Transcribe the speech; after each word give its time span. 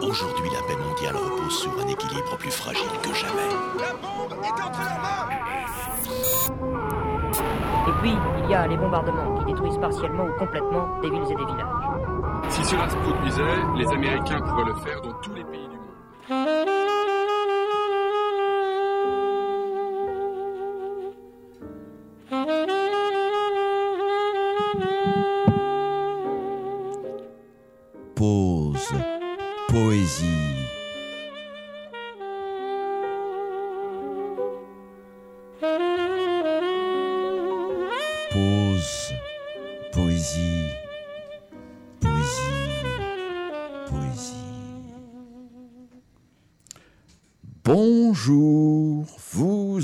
Aujourd'hui, 0.00 0.48
la 0.50 0.62
paix 0.62 0.76
mondiale 0.76 1.16
repose 1.16 1.58
sur 1.58 1.72
un 1.72 1.88
équilibre 1.88 2.36
plus 2.38 2.50
fragile 2.52 2.88
que 3.02 3.12
jamais. 3.14 3.48
La 3.78 3.92
bombe 3.94 4.32
est 4.44 4.62
entre 4.62 4.78
leurs 4.78 5.00
mains 5.00 5.28
Et 7.88 7.92
puis, 8.00 8.12
il 8.44 8.50
y 8.50 8.54
a 8.54 8.66
les 8.68 8.76
bombardements 8.76 9.38
qui 9.38 9.46
détruisent 9.46 9.78
partiellement 9.78 10.26
ou 10.26 10.38
complètement 10.38 11.00
des 11.00 11.10
villes 11.10 11.24
et 11.24 11.34
des 11.34 11.44
villages. 11.44 11.88
Si 12.48 12.64
cela 12.64 12.88
se 12.88 12.96
produisait, 12.96 13.42
les 13.76 13.88
Américains 13.88 14.40
pourraient 14.40 14.66
le 14.66 14.74
faire 14.76 15.00
dans 15.02 15.14
tous 15.14 15.34
les 15.34 15.37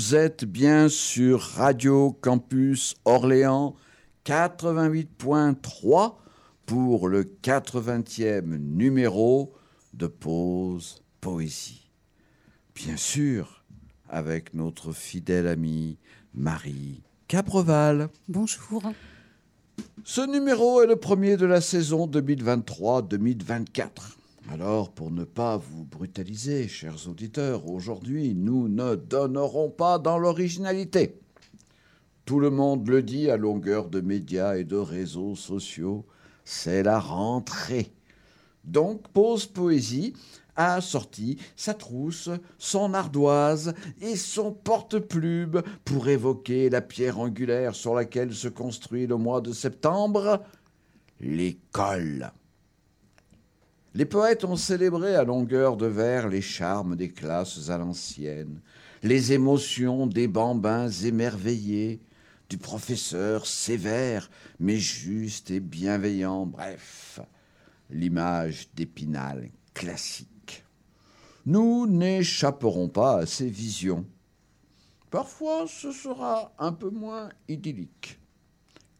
vous 0.05 0.13
êtes 0.13 0.45
bien 0.45 0.87
sur 0.87 1.41
Radio 1.41 2.15
Campus 2.21 2.93
Orléans 3.05 3.75
88.3 4.23 6.13
pour 6.67 7.07
le 7.07 7.23
80e 7.23 8.55
numéro 8.55 9.55
de 9.95 10.05
Pause 10.05 11.01
Poésie. 11.21 11.89
Bien 12.75 12.97
sûr, 12.97 13.63
avec 14.07 14.53
notre 14.53 14.91
fidèle 14.91 15.47
amie 15.47 15.97
Marie 16.35 17.01
Capreval. 17.27 18.09
Bonjour. 18.27 18.83
Ce 20.03 20.21
numéro 20.21 20.83
est 20.83 20.87
le 20.87 20.97
premier 20.97 21.35
de 21.35 21.47
la 21.47 21.61
saison 21.61 22.05
2023-2024. 22.05 23.89
Alors, 24.51 24.91
pour 24.91 25.09
ne 25.09 25.23
pas 25.23 25.57
vous 25.57 25.85
brutaliser, 25.85 26.67
chers 26.67 27.09
auditeurs, 27.09 27.67
aujourd'hui, 27.67 28.35
nous 28.35 28.69
ne 28.69 28.93
donnerons 28.93 29.71
pas 29.71 29.97
dans 29.97 30.19
l'originalité. 30.19 31.19
Tout 32.25 32.39
le 32.39 32.51
monde 32.51 32.87
le 32.87 33.01
dit 33.01 33.31
à 33.31 33.37
longueur 33.37 33.89
de 33.89 34.01
médias 34.01 34.55
et 34.55 34.63
de 34.63 34.75
réseaux 34.75 35.35
sociaux, 35.35 36.05
c'est 36.43 36.83
la 36.83 36.99
rentrée. 36.99 37.91
Donc, 38.63 39.07
Pause 39.09 39.47
Poésie 39.47 40.13
a 40.55 40.79
sorti 40.79 41.37
sa 41.55 41.73
trousse, 41.73 42.29
son 42.59 42.93
ardoise 42.93 43.73
et 43.99 44.15
son 44.15 44.51
porte-plume 44.51 45.63
pour 45.83 46.07
évoquer 46.07 46.69
la 46.69 46.81
pierre 46.81 47.19
angulaire 47.19 47.73
sur 47.73 47.95
laquelle 47.95 48.33
se 48.33 48.47
construit 48.47 49.07
le 49.07 49.17
mois 49.17 49.41
de 49.41 49.51
septembre, 49.51 50.43
l'école. 51.19 52.31
Les 53.95 54.03
poètes 54.03 54.43
ont 54.43 54.57
célébré 54.57 55.15
à 55.15 55.23
longueur 55.23 55.77
de 55.77 55.85
vers 55.85 56.27
les 56.27 56.41
charmes 56.41 56.97
des 56.97 57.07
classes 57.07 57.69
à 57.69 57.77
l'ancienne, 57.77 58.59
les 59.03 59.31
émotions 59.31 60.05
des 60.05 60.27
bambins 60.27 60.89
émerveillés, 60.89 62.01
du 62.49 62.57
professeur 62.57 63.47
sévère 63.47 64.29
mais 64.59 64.75
juste 64.75 65.49
et 65.49 65.61
bienveillant, 65.61 66.45
bref, 66.45 67.21
l'image 67.89 68.67
d'Épinal 68.75 69.49
classique. 69.73 70.65
Nous 71.45 71.87
n'échapperons 71.87 72.89
pas 72.89 73.19
à 73.19 73.25
ces 73.25 73.47
visions. 73.47 74.05
Parfois, 75.09 75.67
ce 75.69 75.93
sera 75.93 76.53
un 76.59 76.73
peu 76.73 76.89
moins 76.89 77.29
idyllique. 77.47 78.19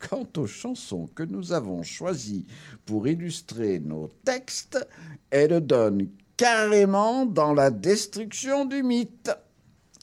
Quant 0.09 0.27
aux 0.37 0.47
chansons 0.47 1.07
que 1.15 1.23
nous 1.23 1.51
avons 1.51 1.81
choisies 1.81 2.45
pour 2.85 3.07
illustrer 3.07 3.79
nos 3.79 4.09
textes, 4.23 4.87
elles 5.31 5.65
donnent 5.65 6.09
carrément 6.37 7.25
dans 7.25 7.53
la 7.53 7.71
destruction 7.71 8.65
du 8.65 8.83
mythe. 8.83 9.31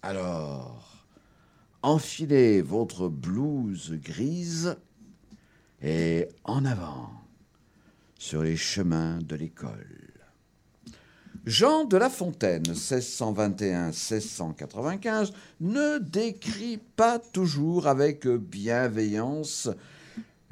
Alors, 0.02 1.06
enfilez 1.82 2.62
votre 2.62 3.08
blouse 3.08 3.92
grise 3.92 4.76
et 5.80 6.28
en 6.44 6.64
avant 6.64 7.10
sur 8.18 8.42
les 8.42 8.56
chemins 8.56 9.18
de 9.18 9.36
l'école. 9.36 10.01
Jean 11.44 11.84
de 11.84 11.96
La 11.96 12.08
Fontaine, 12.08 12.62
1621-1695, 12.62 15.32
ne 15.60 15.98
décrit 15.98 16.78
pas 16.78 17.18
toujours 17.18 17.88
avec 17.88 18.28
bienveillance 18.28 19.68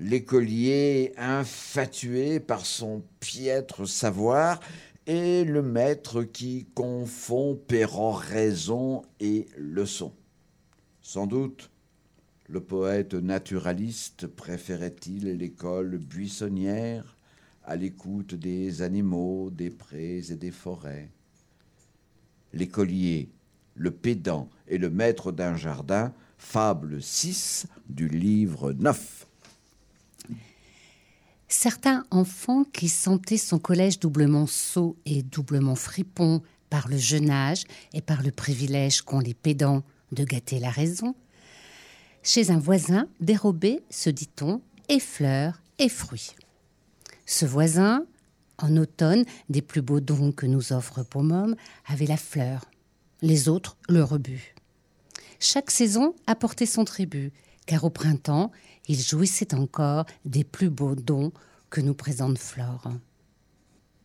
l'écolier 0.01 1.13
infatué 1.17 2.41
par 2.41 2.67
son 2.67 3.05
piètre 3.21 3.87
savoir 3.87 4.59
et 5.07 5.45
le 5.45 5.63
maître 5.63 6.25
qui 6.25 6.67
confond 6.75 7.55
péroraison 7.69 9.03
et 9.21 9.47
leçon. 9.57 10.13
Sans 11.03 11.29
doute, 11.29 11.71
le 12.49 12.61
poète 12.61 13.15
naturaliste 13.15 14.27
préférait-il 14.27 15.37
l'école 15.37 15.99
buissonnière 15.99 17.17
à 17.65 17.77
l'écoute 17.77 18.35
des 18.35 18.83
animaux, 18.83 19.51
des 19.51 19.71
prés 19.71 20.23
et 20.31 20.37
des 20.37 20.51
forêts. 20.51 21.09
L'écolier, 22.53 23.29
le 23.75 23.91
pédant 23.91 24.49
et 24.69 24.79
le 24.79 24.91
maître 24.91 25.33
d'un 25.33 25.57
jardin, 25.57 26.13
fable 26.39 27.03
6 27.03 27.67
du 27.89 28.09
livre 28.09 28.73
9. 28.73 29.27
Certains 31.49 32.05
enfants 32.11 32.65
qui 32.65 32.89
sentaient 32.89 33.37
son 33.37 33.59
collège 33.59 33.99
doublement 33.99 34.47
sot 34.47 34.97
et 35.05 35.23
doublement 35.23 35.75
fripon 35.75 36.43
par 36.71 36.89
le 36.89 36.97
jeune 36.97 37.31
âge 37.31 37.65
et 37.93 38.01
par 38.01 38.23
le 38.23 38.31
privilège 38.31 39.03
qu'ont 39.03 39.19
les 39.19 39.35
pédants 39.35 39.83
de 40.13 40.25
gâter 40.25 40.61
la 40.61 40.71
raison, 40.71 41.15
chez 42.23 42.51
un 42.51 42.59
voisin 42.59 43.09
dérobaient, 43.21 43.83
se 43.91 44.11
dit-on, 44.11 44.61
et 44.89 45.01
fleurs 45.01 45.61
et 45.79 45.89
fruits. 45.89 46.33
Ce 47.31 47.47
voisin, 47.47 48.07
en 48.59 48.77
automne, 48.77 49.25
des 49.49 49.63
plus 49.63 49.83
beaux 49.83 50.01
dons 50.01 50.33
que 50.33 50.47
nous 50.47 50.73
offre 50.73 51.05
Pomum, 51.05 51.55
avait 51.87 52.07
la 52.07 52.17
fleur, 52.17 52.65
les 53.23 53.49
autres 53.49 53.77
le 53.89 54.03
rebut. 54.03 54.57
Chaque 55.39 55.71
saison 55.71 56.17
apportait 56.27 56.67
son 56.67 56.85
tribut, 56.85 57.33
car 57.67 57.85
au 57.85 57.91
printemps, 57.91 58.51
il 58.89 59.01
jouissait 59.01 59.55
encore 59.55 60.07
des 60.25 60.43
plus 60.43 60.71
beaux 60.71 60.97
dons 60.97 61.31
que 61.71 61.81
nous 61.81 61.95
présente 61.95 62.37
Flore. 62.37 62.91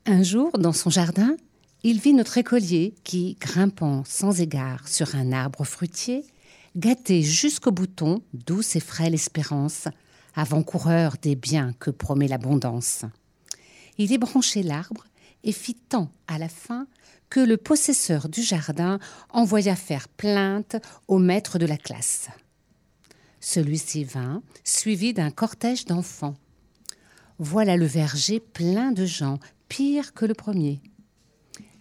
Un 0.05 0.21
jour, 0.21 0.51
dans 0.59 0.71
son 0.71 0.91
jardin, 0.91 1.35
il 1.81 1.99
vit 1.99 2.13
notre 2.13 2.37
écolier 2.37 2.93
qui, 3.03 3.37
grimpant 3.41 4.03
sans 4.05 4.39
égard 4.39 4.87
sur 4.87 5.15
un 5.15 5.31
arbre 5.31 5.63
fruitier, 5.63 6.23
gâtait 6.77 7.23
jusqu'au 7.23 7.71
bouton 7.71 8.21
douce 8.35 8.75
et 8.75 8.79
frêle 8.79 9.15
espérance, 9.15 9.87
avant-coureur 10.35 11.15
des 11.21 11.35
biens 11.35 11.73
que 11.79 11.89
promet 11.89 12.27
l'abondance. 12.27 13.05
Il 13.97 14.11
ébranchait 14.11 14.63
l'arbre 14.63 15.05
et 15.43 15.51
fit 15.51 15.75
tant 15.75 16.09
à 16.27 16.37
la 16.37 16.49
fin 16.49 16.87
que 17.29 17.39
le 17.39 17.57
possesseur 17.57 18.29
du 18.29 18.41
jardin 18.41 18.99
envoya 19.29 19.75
faire 19.75 20.07
plainte 20.07 20.75
au 21.07 21.17
maître 21.17 21.57
de 21.57 21.65
la 21.65 21.77
classe. 21.77 22.27
Celui-ci 23.39 24.03
vint, 24.03 24.41
suivi 24.63 25.13
d'un 25.13 25.31
cortège 25.31 25.85
d'enfants. 25.85 26.35
Voilà 27.37 27.77
le 27.77 27.85
verger 27.85 28.39
plein 28.39 28.91
de 28.91 29.05
gens, 29.05 29.39
pire 29.69 30.13
que 30.13 30.25
le 30.25 30.33
premier. 30.33 30.81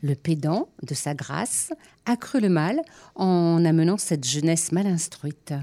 Le 0.02 0.14
pédant, 0.14 0.68
de 0.82 0.92
sa 0.92 1.14
grâce, 1.14 1.72
accrut 2.04 2.40
le 2.40 2.50
mal 2.50 2.82
en 3.14 3.64
amenant 3.64 3.96
cette 3.96 4.24
jeunesse 4.24 4.72
mal 4.72 4.86
instruite. 4.86 5.54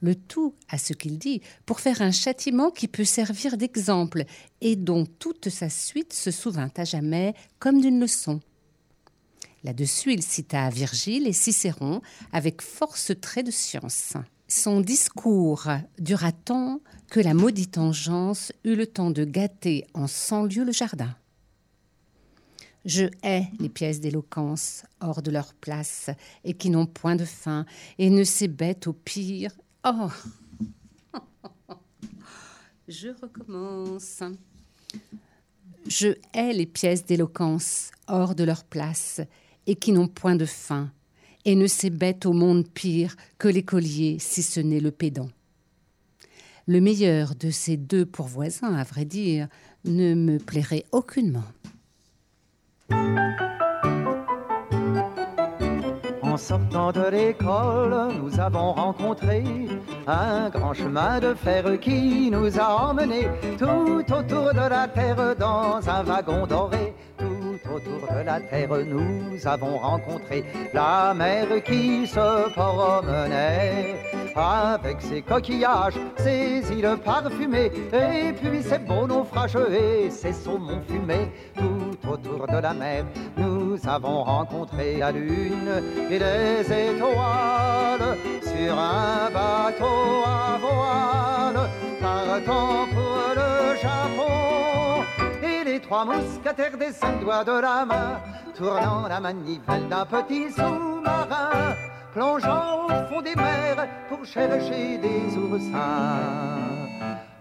Le 0.00 0.14
tout, 0.14 0.54
à 0.68 0.78
ce 0.78 0.92
qu'il 0.92 1.18
dit, 1.18 1.40
pour 1.64 1.80
faire 1.80 2.02
un 2.02 2.10
châtiment 2.10 2.70
qui 2.70 2.86
peut 2.86 3.04
servir 3.04 3.56
d'exemple 3.56 4.24
et 4.60 4.76
dont 4.76 5.06
toute 5.06 5.48
sa 5.48 5.70
suite 5.70 6.12
se 6.12 6.30
souvint 6.30 6.70
à 6.76 6.84
jamais 6.84 7.34
comme 7.58 7.80
d'une 7.80 8.00
leçon. 8.00 8.40
Là-dessus, 9.64 10.12
il 10.12 10.22
cita 10.22 10.68
Virgile 10.70 11.26
et 11.26 11.32
Cicéron 11.32 12.02
avec 12.32 12.62
force 12.62 13.12
traits 13.20 13.46
de 13.46 13.50
science. 13.50 14.12
Son 14.48 14.80
discours 14.80 15.68
dura 15.98 16.30
tant 16.30 16.80
que 17.10 17.18
la 17.18 17.34
maudite 17.34 17.78
engeance 17.78 18.52
eut 18.64 18.76
le 18.76 18.86
temps 18.86 19.10
de 19.10 19.24
gâter 19.24 19.86
en 19.94 20.06
cent 20.06 20.44
lieues 20.44 20.64
le 20.64 20.72
jardin? 20.72 21.16
Je 22.84 23.06
hais 23.24 23.48
les 23.58 23.68
pièces 23.68 23.98
d'éloquence 23.98 24.84
hors 25.00 25.20
de 25.20 25.32
leur 25.32 25.52
place 25.54 26.10
et 26.44 26.54
qui 26.54 26.70
n'ont 26.70 26.86
point 26.86 27.16
de 27.16 27.24
fin 27.24 27.66
et 27.98 28.10
ne 28.10 28.22
s'ébêtent 28.22 28.86
au 28.86 28.92
pire. 28.92 29.50
Oh 29.88 30.10
Je 32.88 33.10
recommence. 33.22 34.20
Je 35.86 36.08
hais 36.34 36.52
les 36.52 36.66
pièces 36.66 37.04
d'éloquence 37.04 37.92
hors 38.08 38.34
de 38.34 38.42
leur 38.42 38.64
place 38.64 39.20
et 39.68 39.76
qui 39.76 39.92
n'ont 39.92 40.08
point 40.08 40.34
de 40.34 40.44
fin, 40.44 40.90
et 41.44 41.54
ne 41.54 41.68
s'ébêtent 41.68 42.26
au 42.26 42.32
monde 42.32 42.68
pire 42.68 43.14
que 43.38 43.46
l'écolier, 43.46 44.16
si 44.18 44.42
ce 44.42 44.58
n'est 44.58 44.80
le 44.80 44.90
pédant. 44.90 45.30
Le 46.66 46.80
meilleur 46.80 47.36
de 47.36 47.50
ces 47.50 47.76
deux 47.76 48.06
pourvoisins, 48.06 48.74
à 48.74 48.82
vrai 48.82 49.04
dire, 49.04 49.46
ne 49.84 50.14
me 50.14 50.38
plairait 50.38 50.84
aucunement. 50.90 51.44
En 56.36 56.38
sortant 56.38 56.92
de 56.92 57.08
l'école, 57.08 58.12
nous 58.20 58.38
avons 58.38 58.74
rencontré 58.74 59.42
un 60.06 60.50
grand 60.50 60.74
chemin 60.74 61.18
de 61.18 61.32
fer 61.32 61.80
qui 61.80 62.30
nous 62.30 62.60
a 62.60 62.90
emmenés 62.90 63.26
tout 63.56 64.04
autour 64.12 64.52
de 64.52 64.68
la 64.68 64.86
terre 64.86 65.34
dans 65.38 65.80
un 65.88 66.02
wagon 66.02 66.46
doré. 66.46 66.94
Tout 67.16 67.70
autour 67.74 68.14
de 68.14 68.22
la 68.22 68.38
terre, 68.38 68.68
nous 68.84 69.46
avons 69.46 69.78
rencontré 69.78 70.44
la 70.74 71.14
mer 71.14 71.46
qui 71.64 72.06
se 72.06 72.50
promenait 72.52 73.96
avec 74.36 75.00
ses 75.00 75.22
coquillages, 75.22 75.98
ses 76.18 76.62
îles 76.70 76.98
parfumées, 77.02 77.72
et 77.94 78.34
puis 78.34 78.62
ses 78.62 78.78
beaux 78.78 79.06
naufrages 79.06 79.56
et 79.70 80.10
ses 80.10 80.34
saumons 80.34 80.82
fumés. 80.86 81.32
Tout 81.56 82.10
autour 82.10 82.46
de 82.46 82.58
la 82.58 82.74
mer, 82.74 83.06
avons 83.84 84.22
rencontré 84.24 84.96
la 84.98 85.12
lune 85.12 85.82
et 86.10 86.18
les 86.18 86.60
étoiles 86.62 88.16
sur 88.42 88.78
un 88.78 89.30
bateau 89.30 90.22
à 90.24 90.58
voile, 90.58 91.70
partant 92.00 92.86
pour 92.94 93.18
le 93.34 93.76
Japon. 93.76 95.04
Et 95.42 95.64
les 95.64 95.80
trois 95.80 96.04
mousquetaires 96.04 96.78
des 96.78 96.92
cinq 96.92 97.20
doigts 97.20 97.44
de 97.44 97.60
la 97.60 97.84
main, 97.84 98.20
tournant 98.56 99.08
la 99.08 99.20
manivelle 99.20 99.88
d'un 99.88 100.06
petit 100.06 100.50
sous-marin 100.50 101.74
plongeant 102.16 102.86
au 102.86 103.08
fond 103.08 103.20
des 103.20 103.34
mers 103.34 103.86
pour 104.08 104.24
chercher 104.24 104.96
des 104.98 105.36
oursins. 105.36 106.65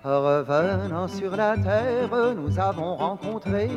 Revenant 0.06 1.08
sur 1.08 1.36
la 1.36 1.58
terre, 1.58 2.36
nous 2.36 2.60
avons 2.60 2.96
rencontré 2.96 3.68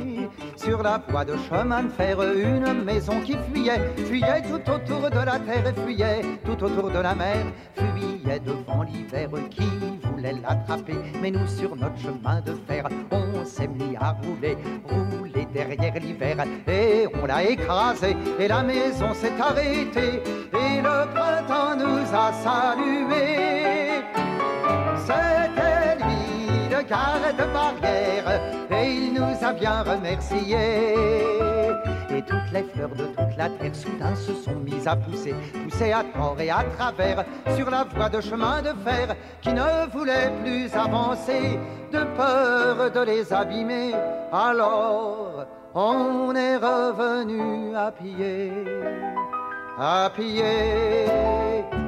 sur 0.57 0.83
la 0.83 1.01
voie 1.09 1.25
de 1.25 1.35
chemin 1.49 1.85
de 1.85 1.89
fer 1.89 2.21
une 2.21 2.85
maison 2.85 3.19
qui 3.23 3.35
fuyait, 3.51 3.95
fuyait 3.97 4.43
tout 4.43 4.71
autour 4.71 5.09
de 5.09 5.25
la 5.25 5.39
terre, 5.39 5.73
fuyait 5.87 6.21
tout 6.45 6.63
autour 6.63 6.91
de 6.91 6.99
la 6.99 7.15
mer, 7.15 7.47
fuyait 7.75 8.41
devant 8.41 8.83
l'hiver 8.83 9.31
qui 9.49 9.71
voulait 10.03 10.35
l'attraper. 10.35 10.99
Mais 11.23 11.31
nous, 11.31 11.47
sur 11.47 11.75
notre 11.75 11.99
chemin 11.99 12.43
de 12.43 12.53
fer, 12.67 12.87
on 13.11 13.43
s'est 13.47 13.67
mis 13.67 13.97
à 13.97 14.15
rouler, 14.23 14.59
rouler 14.85 15.49
derrière 15.51 15.95
l'hiver 15.95 16.45
et 16.67 17.09
on 17.23 17.25
l'a 17.25 17.43
écrasé 17.43 18.15
et 18.39 18.49
la 18.49 18.63
maison 18.63 19.15
s'est 19.15 19.33
arrêtée 19.41 20.23
et 20.53 20.83
le 20.83 21.11
printemps 21.11 21.75
nous 21.75 22.05
a 22.15 22.33
salués. 22.35 24.05
C'était 25.07 25.68
garde 26.83 27.37
barrière 27.53 28.41
et 28.71 28.91
il 28.91 29.15
nous 29.15 29.45
a 29.45 29.53
bien 29.53 29.83
remerciés. 29.83 30.95
Et 32.11 32.23
toutes 32.23 32.53
les 32.53 32.63
fleurs 32.63 32.91
de 32.91 33.07
toute 33.07 33.37
la 33.37 33.49
terre 33.51 33.75
soudain 33.75 34.15
se 34.15 34.33
sont 34.35 34.57
mises 34.57 34.87
à 34.87 34.97
pousser, 34.97 35.35
pousser 35.65 35.93
à 35.93 36.03
tort 36.03 36.37
et 36.41 36.51
à 36.51 36.65
travers 36.77 37.25
sur 37.55 37.71
la 37.71 37.85
voie 37.85 38.09
de 38.09 38.21
chemin 38.21 38.63
de 38.63 38.73
fer 38.85 39.15
qui 39.41 39.53
ne 39.53 39.87
voulait 39.93 40.31
plus 40.43 40.73
avancer 40.75 41.59
de 41.93 42.05
peur 42.17 42.91
de 42.91 43.01
les 43.01 43.33
abîmer. 43.33 43.93
Alors 44.33 45.47
on 45.75 46.35
est 46.35 46.57
revenu 46.57 47.77
à 47.77 47.93
pied, 47.93 48.53
à 49.79 50.11
pied 50.15 51.88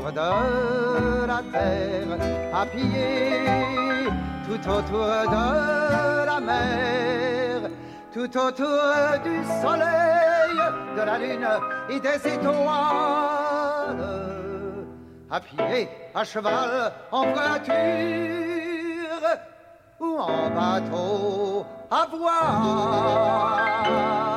autour 0.00 0.12
de 0.12 1.26
la 1.26 1.42
terre, 1.52 2.18
à 2.54 2.64
pied 2.66 4.08
tout 4.46 4.68
autour 4.68 5.06
de 5.06 6.26
la 6.26 6.40
mer, 6.40 7.70
tout 8.12 8.36
autour 8.36 8.82
du 9.24 9.42
soleil, 9.62 10.58
de 10.96 11.02
la 11.02 11.18
lune 11.18 11.48
et 11.88 12.00
des 12.00 12.28
étoiles, 12.28 14.04
à 15.30 15.40
pied, 15.40 15.88
à 16.14 16.24
cheval, 16.24 16.92
en 17.12 17.32
voiture 17.32 17.70
ou 20.00 20.18
en 20.18 20.50
bateau 20.50 21.64
à 21.90 22.06
voile. 22.16 24.29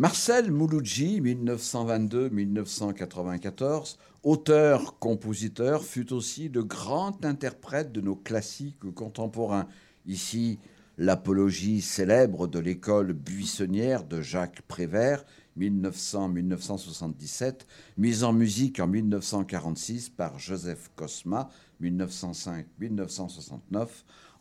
Marcel 0.00 0.50
Mouloudji, 0.50 1.20
1922-1994, 1.20 3.98
auteur-compositeur, 4.22 5.84
fut 5.84 6.14
aussi 6.14 6.48
le 6.48 6.64
grand 6.64 7.22
interprète 7.26 7.92
de 7.92 8.00
nos 8.00 8.16
classiques 8.16 8.78
contemporains. 8.94 9.68
Ici, 10.06 10.58
l'apologie 10.96 11.82
célèbre 11.82 12.46
de 12.46 12.58
l'école 12.58 13.12
buissonnière 13.12 14.04
de 14.04 14.22
Jacques 14.22 14.62
Prévert, 14.62 15.26
1900-1977, 15.58 17.66
mise 17.98 18.24
en 18.24 18.32
musique 18.32 18.80
en 18.80 18.86
1946 18.86 20.08
par 20.08 20.38
Joseph 20.38 20.90
Cosma, 20.96 21.50
1905-1969, 21.82 23.86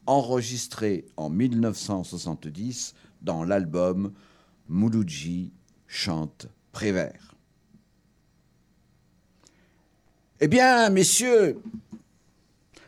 enregistrée 0.05 1.05
en 1.17 1.29
1970 1.29 2.93
dans 3.21 3.43
l'album 3.43 4.13
Mouloudji 4.69 5.51
chante 5.87 6.47
Prévert. 6.71 7.35
Eh 10.39 10.47
bien, 10.47 10.89
messieurs, 10.89 11.59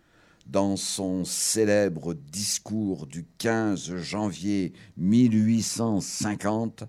dans 0.46 0.76
son 0.76 1.26
célèbre 1.26 2.14
discours 2.14 3.06
du 3.06 3.26
15 3.36 3.96
janvier 3.96 4.72
1850 4.96 6.84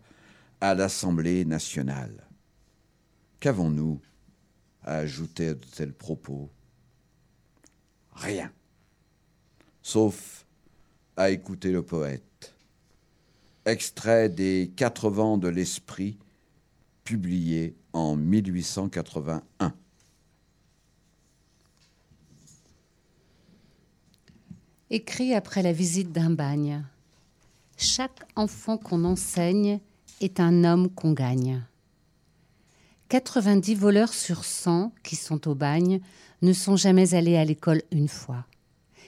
à 0.62 0.76
l'Assemblée 0.76 1.44
nationale. 1.44 2.30
Qu'avons-nous 3.42 4.00
à 4.82 4.96
ajouter 4.96 5.50
à 5.50 5.56
de 5.56 5.66
tels 5.76 5.94
propos? 5.94 6.50
Rien. 8.14 8.50
Sauf 9.82 10.45
à 11.18 11.30
écouter 11.30 11.72
le 11.72 11.82
poète. 11.82 12.54
Extrait 13.66 14.30
des 14.30 14.72
Quatre 14.76 15.10
vents 15.10 15.38
de 15.38 15.48
l'esprit, 15.48 16.18
publié 17.04 17.76
en 17.94 18.16
1881. 18.16 19.74
Écrit 24.92 25.34
après 25.34 25.64
la 25.64 25.74
visite 25.74 26.12
d'un 26.12 26.30
bagne. 26.30 26.84
Chaque 27.78 28.22
enfant 28.36 28.78
qu'on 28.78 29.04
enseigne 29.04 29.80
est 30.22 30.40
un 30.40 30.64
homme 30.64 30.90
qu'on 30.90 31.14
gagne. 31.14 31.64
90 33.10 33.76
voleurs 33.76 34.14
sur 34.14 34.46
100 34.46 34.94
qui 35.04 35.16
sont 35.16 35.48
au 35.48 35.56
bagne 35.56 36.02
ne 36.42 36.54
sont 36.54 36.76
jamais 36.76 37.14
allés 37.14 37.38
à 37.38 37.46
l'école 37.46 37.82
une 37.92 38.08
fois 38.08 38.46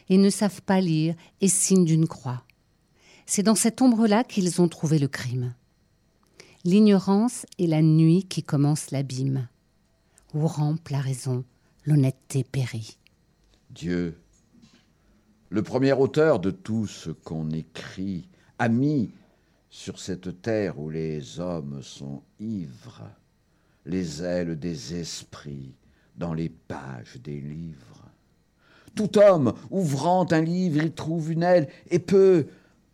et 0.09 0.17
ne 0.17 0.29
savent 0.29 0.61
pas 0.61 0.81
lire 0.81 1.15
et 1.41 1.47
signent 1.47 1.85
d'une 1.85 2.07
croix. 2.07 2.43
C'est 3.25 3.43
dans 3.43 3.55
cette 3.55 3.81
ombre-là 3.81 4.23
qu'ils 4.23 4.61
ont 4.61 4.67
trouvé 4.67 4.99
le 4.99 5.07
crime. 5.07 5.53
L'ignorance 6.63 7.45
est 7.59 7.67
la 7.67 7.81
nuit 7.81 8.23
qui 8.23 8.43
commence 8.43 8.91
l'abîme, 8.91 9.47
où 10.33 10.47
rampe 10.47 10.89
la 10.89 10.99
raison, 10.99 11.43
l'honnêteté 11.85 12.43
périt. 12.43 12.97
Dieu, 13.69 14.17
le 15.49 15.63
premier 15.63 15.93
auteur 15.93 16.39
de 16.39 16.51
tout 16.51 16.87
ce 16.87 17.09
qu'on 17.09 17.49
écrit, 17.51 18.27
a 18.59 18.69
mis 18.69 19.11
sur 19.69 19.99
cette 19.99 20.41
terre 20.41 20.79
où 20.79 20.89
les 20.89 21.39
hommes 21.39 21.81
sont 21.83 22.23
ivres, 22.39 23.09
les 23.85 24.23
ailes 24.23 24.57
des 24.57 24.95
esprits 24.95 25.75
dans 26.15 26.33
les 26.33 26.49
pages 26.49 27.17
des 27.23 27.39
livres. 27.39 28.06
Tout 28.97 29.19
homme, 29.19 29.53
ouvrant 29.69 30.25
un 30.31 30.41
livre, 30.41 30.83
y 30.83 30.91
trouve 30.91 31.31
une 31.31 31.43
aile 31.43 31.67
et 31.91 31.99
peut 31.99 32.47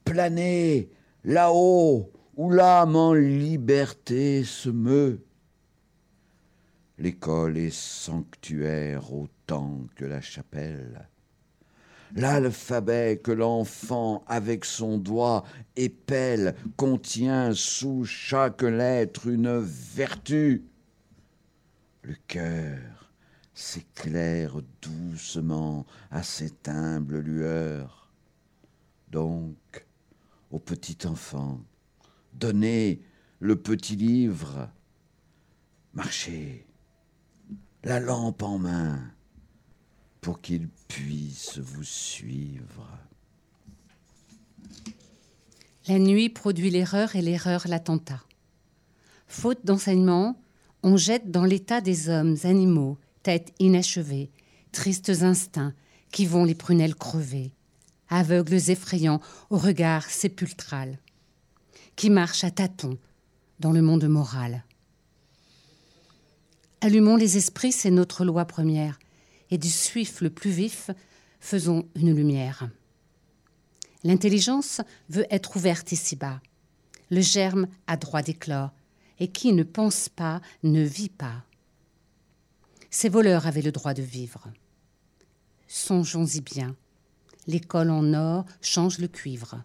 planer 0.04 0.90
là-haut 1.24 2.12
où 2.36 2.52
l'âme 2.52 2.98
en 2.98 3.14
liberté 3.14 4.44
se 4.44 4.70
meut. 4.70 5.24
L'école 6.98 7.58
est 7.58 7.74
sanctuaire 7.74 9.14
autant 9.14 9.88
que 9.96 10.04
la 10.04 10.20
chapelle. 10.20 11.08
L'alphabet 12.18 13.22
que 13.24 13.32
l'enfant 13.32 14.26
avec 14.28 14.66
son 14.66 14.98
doigt 14.98 15.46
épelle 15.78 16.54
contient 16.76 17.54
sous 17.54 18.04
chaque 18.04 18.62
lettre 18.62 19.28
une 19.28 19.58
vertu. 19.58 20.66
Le 22.02 22.16
cœur 22.28 23.03
s'éclaire 23.54 24.56
doucement 24.82 25.86
à 26.12 26.24
cette 26.24 26.68
humble 26.68 27.20
lueur. 27.20 28.12
Donc, 29.10 29.86
au 30.52 30.60
petit 30.60 31.06
enfant, 31.06 31.62
donnez 32.34 33.02
le 33.40 33.56
petit 33.56 33.96
livre, 33.96 34.70
marchez, 35.94 36.66
la 37.84 38.00
lampe 38.00 38.42
en 38.44 38.60
main, 38.60 39.12
pour 40.22 40.40
qu'il 40.42 40.70
puisse 40.88 41.60
vous 41.60 41.84
suivre. 41.84 42.88
La 45.88 46.00
nuit 46.00 46.30
produit 46.30 46.70
l'erreur 46.70 47.18
et 47.18 47.22
l'erreur 47.22 47.68
l'attentat. 47.68 48.24
Faute 49.28 49.66
d'enseignement, 49.66 50.40
on 50.82 50.96
jette 50.96 51.30
dans 51.30 51.44
l'état 51.44 51.82
des 51.82 52.08
hommes, 52.08 52.38
animaux, 52.44 52.98
têtes 53.24 53.54
inachevées, 53.60 54.30
tristes 54.72 55.10
instincts 55.22 55.74
qui 56.12 56.26
vont 56.26 56.46
les 56.46 56.56
prunelles 56.56 56.96
crever, 56.96 57.52
aveugles 58.10 58.70
effrayants 58.70 59.22
au 59.50 59.58
regard 59.58 60.10
sépultral, 60.10 61.00
qui 61.96 62.10
marchent 62.10 62.44
à 62.44 62.52
tâtons 62.52 62.98
dans 63.60 63.72
le 63.72 63.82
monde 63.82 64.08
moral. 64.08 64.64
Allumons 66.82 67.16
les 67.16 67.38
esprits, 67.38 67.72
c'est 67.72 67.92
notre 67.92 68.26
loi 68.26 68.46
première, 68.46 69.00
et 69.50 69.58
du 69.58 69.70
suif 69.70 70.22
le 70.22 70.30
plus 70.30 70.52
vif, 70.52 70.92
faisons 71.40 71.88
une 71.96 72.14
lumière. 72.14 72.70
L'intelligence 74.04 74.82
veut 75.10 75.26
être 75.30 75.56
ouverte 75.56 75.92
ici-bas. 75.92 76.42
Le 77.10 77.22
germe 77.22 77.68
a 77.88 77.96
droit 77.96 78.22
d'éclore, 78.22 78.72
et 79.20 79.30
qui 79.30 79.54
ne 79.54 79.64
pense 79.64 80.10
pas 80.10 80.42
ne 80.64 80.82
vit 80.82 81.10
pas. 81.10 81.46
Ces 82.94 83.10
voleurs 83.10 83.48
avaient 83.48 83.64
le 83.64 83.72
droit 83.72 83.96
de 83.96 84.04
vivre. 84.04 84.54
Songeons-y 85.68 86.42
bien. 86.42 86.76
L'école 87.48 87.90
en 87.90 88.14
or 88.14 88.46
change 88.62 89.00
le 89.00 89.08
cuivre, 89.08 89.64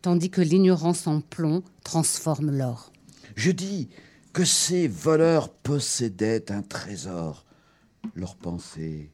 tandis 0.00 0.30
que 0.30 0.40
l'ignorance 0.40 1.06
en 1.06 1.20
plomb 1.20 1.62
transforme 1.84 2.50
l'or. 2.50 2.90
Je 3.36 3.50
dis 3.50 3.90
que 4.32 4.46
ces 4.46 4.88
voleurs 4.88 5.50
possédaient 5.50 6.50
un 6.50 6.62
trésor, 6.62 7.44
leur 8.14 8.34
pensée 8.34 9.10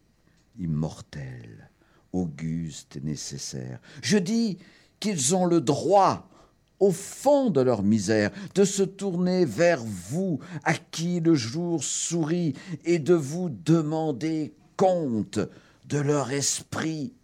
immortelle, 0.60 1.68
auguste 2.12 2.94
et 2.94 3.00
nécessaire. 3.00 3.80
Je 4.00 4.16
dis 4.16 4.58
qu'ils 5.00 5.34
ont 5.34 5.44
le 5.44 5.60
droit 5.60 6.30
au 6.80 6.92
fond 6.92 7.50
de 7.50 7.60
leur 7.60 7.82
misère, 7.82 8.30
de 8.54 8.64
se 8.64 8.82
tourner 8.82 9.44
vers 9.44 9.82
vous, 9.82 10.40
à 10.64 10.74
qui 10.74 11.20
le 11.20 11.34
jour 11.34 11.82
sourit, 11.82 12.54
et 12.84 12.98
de 12.98 13.14
vous 13.14 13.48
demander 13.48 14.54
compte 14.76 15.38
de 15.86 15.98
leur 15.98 16.32
esprit. 16.32 17.14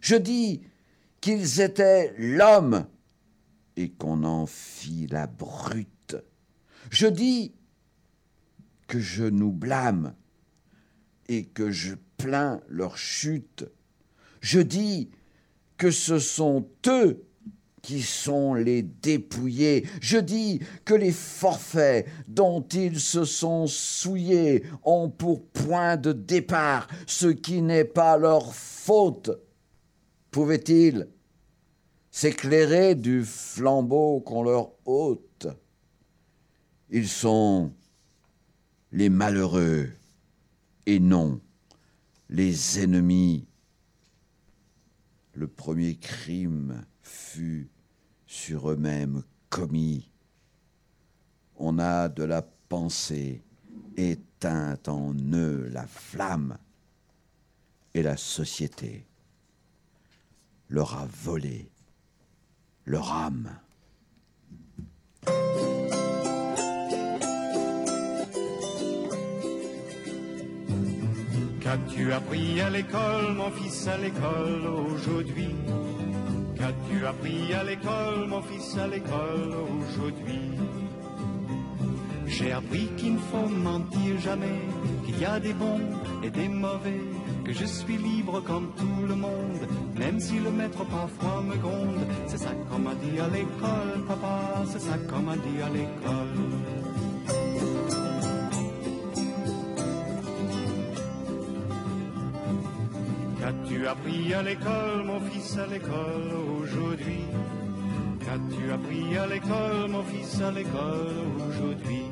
Je 0.00 0.16
dis 0.16 0.62
qu'ils 1.20 1.60
étaient 1.60 2.14
l'homme, 2.18 2.86
et 3.76 3.90
qu'on 3.90 4.24
en 4.24 4.46
fit 4.46 5.06
la 5.08 5.26
brute. 5.26 6.16
Je 6.90 7.06
dis 7.06 7.52
que 8.88 9.00
je 9.00 9.24
nous 9.24 9.52
blâme, 9.52 10.14
et 11.28 11.44
que 11.44 11.70
je 11.70 11.94
plains 12.16 12.60
leur 12.68 12.96
chute. 12.96 13.66
Je 14.40 14.60
dis 14.60 15.10
que 15.76 15.90
ce 15.90 16.18
sont 16.18 16.68
eux 16.86 17.26
qui 17.86 18.02
sont 18.02 18.54
les 18.54 18.82
dépouillés. 18.82 19.86
Je 20.00 20.18
dis 20.18 20.58
que 20.84 20.92
les 20.92 21.12
forfaits 21.12 22.08
dont 22.26 22.60
ils 22.62 22.98
se 22.98 23.24
sont 23.24 23.68
souillés 23.68 24.64
ont 24.82 25.08
pour 25.08 25.46
point 25.46 25.96
de 25.96 26.12
départ 26.12 26.88
ce 27.06 27.28
qui 27.28 27.62
n'est 27.62 27.84
pas 27.84 28.18
leur 28.18 28.52
faute. 28.52 29.30
Pouvaient-ils 30.32 31.06
s'éclairer 32.10 32.96
du 32.96 33.24
flambeau 33.24 34.18
qu'on 34.18 34.42
leur 34.42 34.72
ôte? 34.84 35.46
Ils 36.90 37.08
sont 37.08 37.72
les 38.90 39.10
malheureux 39.10 39.90
et 40.86 40.98
non 40.98 41.40
les 42.30 42.80
ennemis. 42.80 43.46
Le 45.34 45.46
premier 45.46 45.94
crime 45.94 46.84
fut 47.00 47.70
sur 48.26 48.70
eux-mêmes 48.70 49.22
commis. 49.48 50.10
On 51.56 51.78
a 51.78 52.08
de 52.08 52.24
la 52.24 52.42
pensée 52.42 53.42
éteinte 53.96 54.88
en 54.88 55.14
eux 55.32 55.68
la 55.72 55.86
flamme, 55.86 56.58
et 57.94 58.02
la 58.02 58.18
société 58.18 59.06
leur 60.68 60.94
a 60.94 61.06
volé 61.06 61.70
leur 62.84 63.10
âme. 63.10 63.58
Qu'as-tu 71.60 72.12
appris 72.12 72.60
à 72.60 72.70
l'école, 72.70 73.34
mon 73.34 73.50
fils, 73.50 73.88
à 73.88 73.96
l'école 73.96 74.66
aujourd'hui 74.66 75.54
Qu'as-tu 76.58 77.04
appris 77.04 77.52
à 77.52 77.64
l'école, 77.64 78.26
mon 78.28 78.42
fils, 78.42 78.76
à 78.78 78.86
l'école 78.86 79.54
aujourd'hui 79.78 80.50
J'ai 82.26 82.52
appris 82.52 82.88
qu'il 82.96 83.14
ne 83.14 83.18
faut 83.18 83.48
mentir 83.48 84.18
jamais, 84.20 84.60
qu'il 85.04 85.18
y 85.18 85.24
a 85.24 85.38
des 85.38 85.52
bons 85.52 85.80
et 86.22 86.30
des 86.30 86.48
mauvais, 86.48 87.02
que 87.44 87.52
je 87.52 87.66
suis 87.66 87.98
libre 87.98 88.40
comme 88.40 88.72
tout 88.76 89.06
le 89.06 89.14
monde, 89.14 89.68
même 89.98 90.18
si 90.18 90.38
le 90.38 90.50
maître 90.50 90.84
parfois 90.84 91.42
me 91.42 91.56
gronde. 91.56 92.06
C'est 92.26 92.38
ça 92.38 92.52
qu'on 92.70 92.78
m'a 92.78 92.94
dit 92.94 93.20
à 93.20 93.28
l'école, 93.28 94.04
papa, 94.08 94.64
c'est 94.66 94.80
ça 94.80 94.96
qu'on 95.08 95.22
m'a 95.22 95.36
dit 95.36 95.60
à 95.62 95.68
l'école. 95.68 97.05
Qu'as-tu 103.46 103.86
appris 103.86 104.34
à 104.34 104.42
l'école, 104.42 105.04
mon 105.04 105.20
fils, 105.20 105.56
à 105.56 105.68
l'école 105.68 106.34
aujourd'hui? 106.60 107.22
Qu'as-tu 108.18 108.72
appris 108.72 109.16
à 109.16 109.26
l'école, 109.28 109.88
mon 109.88 110.02
fils, 110.02 110.42
à 110.42 110.50
l'école 110.50 111.14
aujourd'hui? 111.48 112.06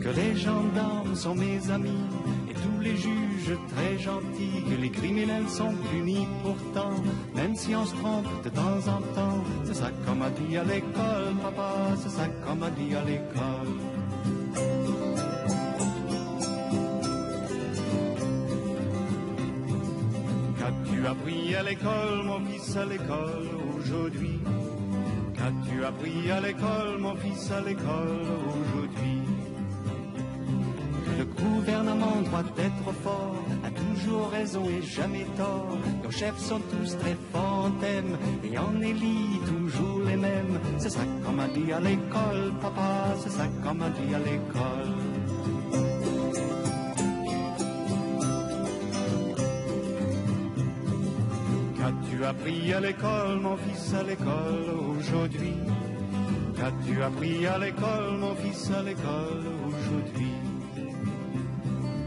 Que 0.00 0.10
les 0.10 0.36
gendarmes 0.36 1.16
sont 1.16 1.34
mes 1.34 1.68
amis 1.68 2.06
et 2.48 2.54
tous 2.54 2.80
les 2.80 2.96
juges 2.96 3.58
très 3.74 3.98
gentils, 3.98 4.62
que 4.70 4.80
les 4.80 4.90
criminels 4.90 5.48
sont 5.48 5.74
punis 5.90 6.28
pourtant, 6.44 6.94
même 7.34 7.56
si 7.56 7.74
on 7.74 7.86
se 7.86 7.94
trompe 7.96 8.28
de 8.44 8.50
temps 8.50 8.86
en 8.86 9.00
temps. 9.16 9.42
C'est 9.64 9.74
ça 9.74 9.90
qu'on 10.06 10.14
m'a 10.14 10.30
dit 10.30 10.56
à 10.56 10.62
l'école, 10.62 11.34
papa, 11.42 11.96
c'est 12.00 12.10
ça 12.10 12.28
qu'on 12.46 12.54
m'a 12.54 12.70
dit 12.70 12.94
à 12.94 13.02
l'école. 13.02 15.03
Appris 21.14 21.54
à 21.54 21.62
l'école, 21.62 22.22
mon 22.24 22.40
fils, 22.46 22.76
à 22.76 22.84
l'école 22.84 23.48
aujourd'hui 23.78 24.40
Qu'as-tu 25.34 25.84
appris 25.84 26.30
à 26.30 26.40
l'école, 26.40 26.98
mon 26.98 27.14
fils, 27.16 27.50
à 27.50 27.60
l'école 27.60 28.26
aujourd'hui? 28.60 29.20
Le 31.18 31.24
gouvernement 31.24 32.22
doit 32.28 32.50
être 32.58 32.92
fort, 33.02 33.44
a 33.64 33.70
toujours 33.70 34.30
raison 34.30 34.64
et 34.68 34.82
jamais 34.82 35.26
tort. 35.36 35.76
Nos 36.02 36.10
chefs 36.10 36.38
sont 36.38 36.60
tous 36.72 36.96
très 36.98 37.16
forts 37.32 37.70
et 38.42 38.58
en 38.58 38.80
élit 38.80 39.38
toujours 39.46 40.00
les 40.06 40.16
mêmes. 40.16 40.58
C'est 40.78 40.90
ça 40.90 41.00
qu'on 41.24 41.32
m'a 41.32 41.48
dit 41.48 41.72
à 41.72 41.80
l'école, 41.80 42.52
papa, 42.60 43.14
c'est 43.22 43.30
ça 43.30 43.46
qu'on 43.62 43.74
m'a 43.74 43.90
dit 43.90 44.14
à 44.14 44.18
l'école. 44.18 45.03
Qu'as-tu 52.24 52.36
appris 52.38 52.72
à 52.72 52.80
l'école, 52.80 53.40
mon 53.40 53.56
fils, 53.58 53.92
à 53.92 54.02
l'école 54.02 54.96
aujourd'hui 54.98 55.56
Qu'as-tu 56.56 57.02
appris 57.02 57.46
à 57.46 57.58
l'école, 57.58 58.16
mon 58.18 58.34
fils, 58.34 58.70
à 58.70 58.82
l'école 58.82 59.44
aujourd'hui? 59.66 60.32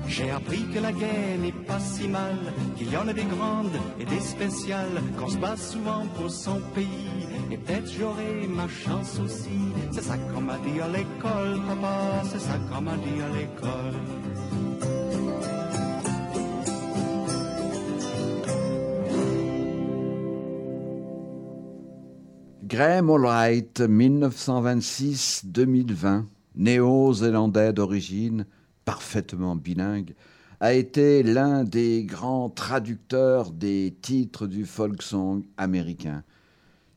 J'ai 0.07 0.31
appris 0.31 0.63
que 0.73 0.79
la 0.79 0.91
guerre 0.91 1.37
n'est 1.39 1.51
pas 1.51 1.79
si 1.79 2.07
mal, 2.07 2.35
qu'il 2.75 2.91
y 2.91 2.97
en 2.97 3.07
a 3.07 3.13
des 3.13 3.25
grandes 3.25 3.79
et 3.99 4.05
des 4.05 4.19
spéciales, 4.19 5.03
qu'on 5.19 5.27
se 5.27 5.37
bat 5.37 5.55
souvent 5.55 6.07
pour 6.15 6.31
son 6.31 6.61
pays. 6.73 7.27
Et 7.51 7.57
peut-être 7.57 7.91
j'aurai 7.99 8.47
ma 8.47 8.67
chance 8.67 9.19
aussi. 9.19 9.59
C'est 9.91 10.01
ça 10.01 10.17
qu'on 10.17 10.41
m'a 10.41 10.57
dit 10.57 10.81
à 10.81 10.87
l'école, 10.87 11.61
papa, 11.67 12.23
c'est 12.23 12.39
ça 12.39 12.57
qu'on 12.71 12.81
m'a 12.81 12.95
dit 12.95 13.21
à 13.21 13.37
l'école. 13.37 14.16
Graham 22.77 23.09
Allwright, 23.09 23.79
1926-2020, 23.79 26.25
néo-zélandais 26.55 27.73
d'origine, 27.73 28.45
parfaitement 28.85 29.55
bilingue, 29.55 30.13
a 30.59 30.73
été 30.73 31.23
l'un 31.23 31.63
des 31.63 32.03
grands 32.03 32.51
traducteurs 32.51 33.49
des 33.49 33.97
titres 33.99 34.45
du 34.45 34.67
folk 34.67 35.01
song 35.01 35.41
américain. 35.57 36.23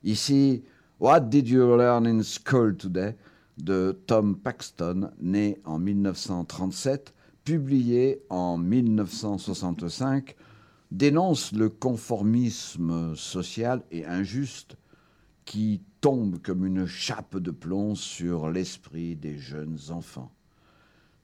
Ici, 0.05 0.65
What 1.01 1.21
Did 1.21 1.49
You 1.49 1.79
Learn 1.79 2.07
in 2.07 2.21
School 2.23 2.77
Today 2.77 3.17
de 3.57 3.99
Tom 4.07 4.37
Paxton, 4.37 5.09
né 5.19 5.63
en 5.65 5.79
1937, 5.79 7.15
publié 7.43 8.21
en 8.29 8.59
1965, 8.59 10.37
dénonce 10.91 11.53
le 11.53 11.71
conformisme 11.71 13.17
social 13.17 13.83
et 13.91 14.05
injuste 14.05 14.77
qui 15.51 15.83
tombe 16.01 16.41
comme 16.41 16.65
une 16.65 16.87
chape 16.87 17.37
de 17.37 17.51
plomb 17.51 17.97
sur 17.97 18.51
l'esprit 18.51 19.17
des 19.17 19.37
jeunes 19.37 19.81
enfants. 19.89 20.31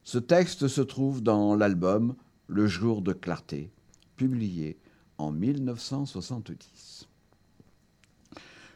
Ce 0.03 0.17
texte 0.17 0.67
se 0.67 0.81
trouve 0.81 1.23
dans 1.23 1.55
l'album 1.55 2.13
Le 2.47 2.67
jour 2.67 3.01
de 3.01 3.13
clarté, 3.13 3.71
publié 4.17 4.77
en 5.17 5.31
1970. 5.31 7.07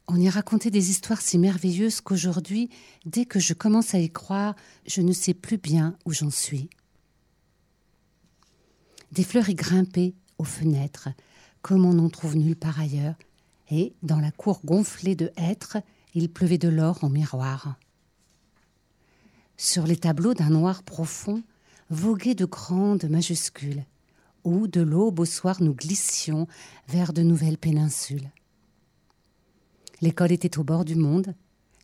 On 0.09 0.21
y 0.21 0.29
racontait 0.29 0.71
des 0.71 0.91
histoires 0.91 1.21
si 1.21 1.39
merveilleuses 1.39 2.01
qu'aujourd'hui, 2.01 2.71
dès 3.05 3.25
que 3.25 3.41
je 3.41 3.55
commence 3.55 3.95
à 3.95 3.99
y 3.99 4.11
croire, 4.11 4.55
je 4.87 5.01
ne 5.01 5.13
sais 5.13 5.35
plus 5.35 5.59
bien 5.59 5.97
où 6.05 6.13
j'en 6.13 6.31
suis. 6.31 6.71
Des 9.11 9.25
fleurs 9.25 9.49
y 9.49 9.55
grimpaient 9.55 10.15
aux 10.39 10.45
fenêtres, 10.45 11.09
comme 11.63 11.85
on 11.85 11.95
n'en 11.95 12.09
trouve 12.09 12.37
nulle 12.37 12.57
part 12.57 12.81
ailleurs, 12.81 13.15
et 13.71 13.95
dans 14.03 14.21
la 14.21 14.31
cour 14.31 14.61
gonflée 14.65 15.17
de 15.17 15.33
hêtres, 15.37 15.79
il 16.15 16.31
pleuvait 16.31 16.59
de 16.59 16.69
l'or 16.69 17.03
en 17.03 17.11
miroir. 17.11 17.77
Sur 19.57 19.87
les 19.87 19.97
tableaux 19.97 20.35
d'un 20.35 20.51
noir 20.51 20.83
profond 20.83 21.43
voguaient 21.91 22.35
de 22.35 22.45
grandes 22.45 23.05
majuscules, 23.05 23.85
où 24.45 24.69
de 24.69 24.81
l'aube 24.81 25.21
au 25.21 25.25
soir 25.25 25.63
nous 25.63 25.75
glissions 25.75 26.47
vers 26.89 27.13
de 27.13 27.23
nouvelles 27.23 27.59
péninsules. 27.59 28.31
L'école 30.01 30.33
était 30.33 30.59
au 30.59 30.65
bord 30.65 30.85
du 30.85 30.95
monde, 30.95 31.35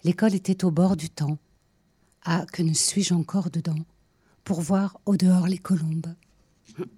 l'école 0.05 0.35
était 0.35 0.65
au 0.65 0.71
bord 0.71 0.97
du 0.97 1.09
temps. 1.11 1.39
Ah, 2.25 2.47
que 2.53 2.63
ne 2.63 2.75
suis-je 2.75 3.15
encore 3.15 3.51
dedans 3.51 3.85
pour 4.45 4.61
voir 4.61 5.01
au 5.07 5.17
dehors 5.17 5.49
les 5.49 5.59
colombes? 5.59 6.15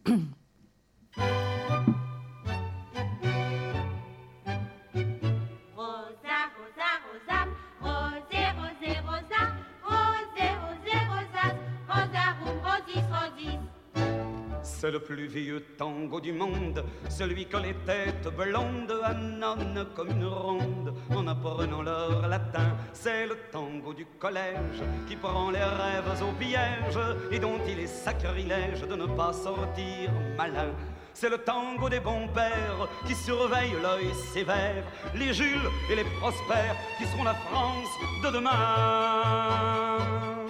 C'est 14.84 14.90
le 14.90 15.00
plus 15.00 15.28
vieux 15.28 15.64
tango 15.78 16.20
du 16.20 16.30
monde, 16.30 16.84
celui 17.08 17.46
que 17.46 17.56
les 17.56 17.72
têtes 17.86 18.28
blondes 18.36 18.92
annonnent 19.02 19.86
comme 19.94 20.10
une 20.10 20.26
ronde 20.26 20.92
en 21.08 21.26
apprenant 21.26 21.80
leur 21.80 22.28
latin. 22.28 22.76
C'est 22.92 23.26
le 23.26 23.34
tango 23.50 23.94
du 23.94 24.04
collège 24.18 24.82
qui 25.08 25.16
prend 25.16 25.50
les 25.50 25.64
rêves 25.64 26.22
au 26.22 26.32
piège 26.32 26.98
et 27.30 27.38
dont 27.38 27.58
il 27.66 27.80
est 27.80 27.86
sacrilège 27.86 28.82
de 28.82 28.94
ne 28.94 29.06
pas 29.06 29.32
sortir 29.32 30.10
malin. 30.36 30.74
C'est 31.14 31.30
le 31.30 31.38
tango 31.38 31.88
des 31.88 32.00
bons 32.00 32.28
pères 32.28 32.86
qui 33.06 33.14
surveillent 33.14 33.80
l'œil 33.82 34.12
sévère, 34.34 34.84
les 35.14 35.32
Jules 35.32 35.70
et 35.90 35.96
les 35.96 36.04
prospères 36.20 36.76
qui 36.98 37.06
seront 37.06 37.24
la 37.24 37.32
France 37.32 37.88
de 38.22 38.30
demain. 38.32 40.43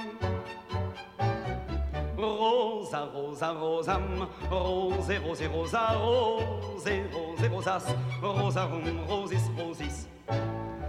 Rosa, 2.25 3.11
rosa, 3.13 3.53
rosa, 3.53 3.53
rosam, 3.53 4.29
rose, 4.51 5.19
rose, 5.19 5.47
rosa, 5.47 5.95
rose, 5.95 7.03
rose, 7.13 7.49
rosas, 7.51 7.85
rosarum, 8.23 9.07
rosis, 9.07 9.43
rosis. 9.59 10.07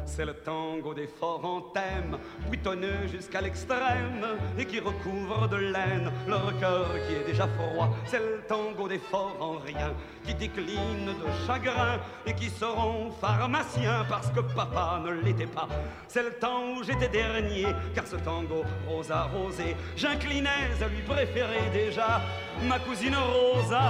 C'est 0.05 0.25
le 0.25 0.33
tango 0.33 0.93
des 0.93 1.07
forts 1.07 1.43
en 1.43 1.61
thème, 1.61 2.17
buitonneux 2.49 3.07
jusqu'à 3.11 3.41
l'extrême, 3.41 4.25
et 4.57 4.65
qui 4.65 4.79
recouvre 4.79 5.47
de 5.49 5.57
laine 5.57 6.11
leur 6.27 6.57
cœur 6.59 6.87
qui 7.07 7.15
est 7.15 7.25
déjà 7.25 7.47
froid. 7.47 7.89
C'est 8.05 8.19
le 8.19 8.41
tango 8.47 8.87
des 8.87 8.99
forts 8.99 9.35
en 9.39 9.57
rien, 9.57 9.93
qui 10.23 10.33
décline 10.35 11.07
de 11.07 11.45
chagrin, 11.45 11.99
et 12.25 12.33
qui 12.33 12.49
seront 12.49 13.11
pharmaciens 13.11 14.05
parce 14.09 14.29
que 14.29 14.41
papa 14.41 15.01
ne 15.03 15.11
l'était 15.11 15.47
pas. 15.47 15.67
C'est 16.07 16.23
le 16.23 16.33
temps 16.33 16.75
où 16.77 16.83
j'étais 16.83 17.09
dernier, 17.09 17.67
car 17.93 18.05
ce 18.05 18.15
tango 18.17 18.63
rosa 18.87 19.23
rosé, 19.23 19.75
j'inclinais 19.95 20.71
à 20.81 20.87
lui 20.87 21.01
préférer 21.01 21.69
déjà 21.73 22.21
ma 22.63 22.79
cousine 22.79 23.15
Rosa. 23.15 23.85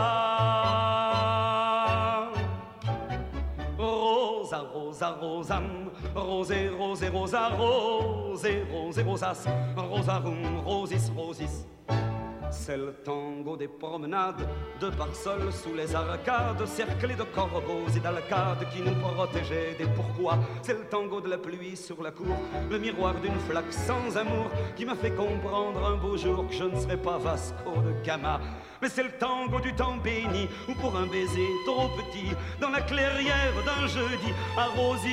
Rosa, 3.86 4.58
rosa, 4.74 5.10
rosam, 5.12 5.92
rosé, 6.16 6.70
rosé, 6.70 7.10
rosa, 7.10 7.50
rosé, 7.50 8.64
rosé, 8.72 9.04
rosas, 9.04 9.46
rosarum, 9.76 10.64
rosis, 10.66 11.10
rosis. 11.16 11.68
C'est 12.52 12.78
le 12.78 12.94
tango 13.04 13.58
des 13.58 13.68
promenades, 13.68 14.48
de 14.80 14.90
parsoles 14.90 15.52
sous 15.52 15.74
les 15.74 15.94
arcades, 15.96 16.66
cerclés 16.66 17.16
de 17.16 17.24
corbeaux 17.24 17.88
et 17.96 18.00
d'alcades 18.00 18.68
qui 18.74 18.82
nous 18.82 18.96
protégeaient 18.96 19.76
des 19.78 19.88
pourquoi. 19.88 20.38
C'est 20.62 20.74
le 20.74 20.86
tango 20.86 21.22
de 21.22 21.30
la 21.30 21.38
pluie 21.38 21.76
sur 21.76 22.02
la 22.02 22.12
cour, 22.12 22.38
le 22.70 22.80
miroir 22.80 23.16
d'une 23.16 23.40
flaque 23.48 23.72
sans 23.72 24.18
amour 24.18 24.50
qui 24.76 24.86
m'a 24.86 24.96
fait 24.96 25.12
comprendre 25.12 25.86
un 25.86 25.98
beau 25.98 26.18
jour 26.18 26.48
que 26.48 26.54
je 26.54 26.64
ne 26.64 26.80
serais 26.80 26.98
pas 26.98 27.18
Vasco 27.18 27.82
de 27.82 27.94
Gama. 28.04 28.40
Mais 28.82 28.90
c'est 28.90 29.04
le 29.04 29.12
tango 29.12 29.60
du 29.60 29.74
temps 29.74 29.98
béni, 29.98 30.48
ou 30.68 30.74
pour 30.74 30.96
un 30.96 31.08
baiser 31.08 31.48
trop 31.66 31.90
petit, 31.90 32.36
dans 32.60 32.70
la 32.70 32.82
clairière 32.82 33.54
d'un 33.66 33.88
jeudi, 33.88 34.34
à 34.58 34.68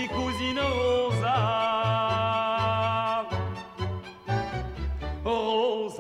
cousine 0.09 0.61
Rosa. 0.61 1.83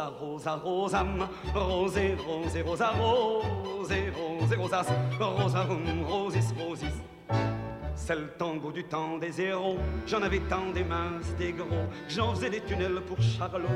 Rosa, 0.09 0.57
rosa, 0.57 0.57
rosam, 0.57 1.29
rosé, 1.55 2.17
rosé, 2.17 2.63
rosa, 2.63 2.91
rosé, 2.91 4.11
rosé, 4.11 4.57
rosas, 4.57 4.87
rosarum, 5.19 6.05
rosis, 6.05 6.53
rosis. 6.59 6.95
C'est 8.05 8.17
le 8.17 8.27
tango 8.37 8.73
du 8.73 8.83
temps 8.83 9.17
des 9.17 9.41
héros. 9.41 9.79
J'en 10.09 10.23
avais 10.23 10.41
tant 10.41 10.73
des 10.75 10.83
minces, 10.83 11.33
des 11.39 11.53
gros. 11.53 11.87
J'en 12.09 12.35
faisais 12.35 12.51
des 12.51 12.61
tunnels 12.61 13.01
pour 13.07 13.17
Charlot, 13.23 13.69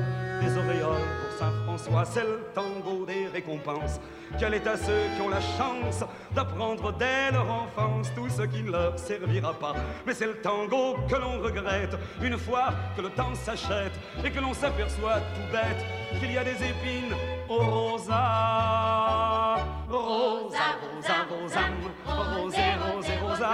des 0.43 0.59
auréoles 0.59 1.07
pour 1.21 1.39
Saint-François. 1.39 2.05
C'est 2.05 2.25
le 2.25 2.41
tango 2.53 3.07
des 3.07 3.29
récompenses 3.29 4.01
qui 4.37 4.45
allait 4.45 4.67
à 4.67 4.77
ceux 4.77 5.05
qui 5.15 5.23
ont 5.23 5.29
la 5.29 5.41
chance 5.41 6.05
d'apprendre 6.35 6.93
dès 6.99 7.31
leur 7.31 7.49
enfance 7.49 8.13
tout 8.17 8.29
ce 8.29 8.43
qui 8.43 8.65
ne 8.65 8.73
leur 8.73 8.99
servira 8.99 9.55
pas? 9.55 9.75
Mais 10.05 10.13
c'est 10.13 10.27
le 10.27 10.41
tango 10.41 10.97
que 11.09 11.15
l'on 11.15 11.41
regrette 11.41 11.97
une 12.21 12.37
fois 12.37 12.71
que 12.97 13.03
le 13.03 13.11
temps 13.11 13.35
s'achète 13.37 13.93
et 14.25 14.31
que 14.33 14.41
l'on 14.41 14.55
s'aperçoit 14.55 15.21
tout 15.21 15.53
bête 15.53 15.85
qu'il 16.19 16.33
y 16.33 16.37
a 16.37 16.43
des 16.43 16.51
épines 16.51 17.15
au 17.49 17.59
rosa. 17.59 19.57
Rosa, 19.89 20.79
rosa, 20.83 21.25
rosam, 21.31 21.75
rosé, 22.05 22.75
rosé, 22.85 23.17
rosa, 23.17 23.53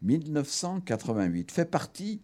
1917-1988, 0.05 1.51
fait 1.51 1.65
partie 1.65 2.21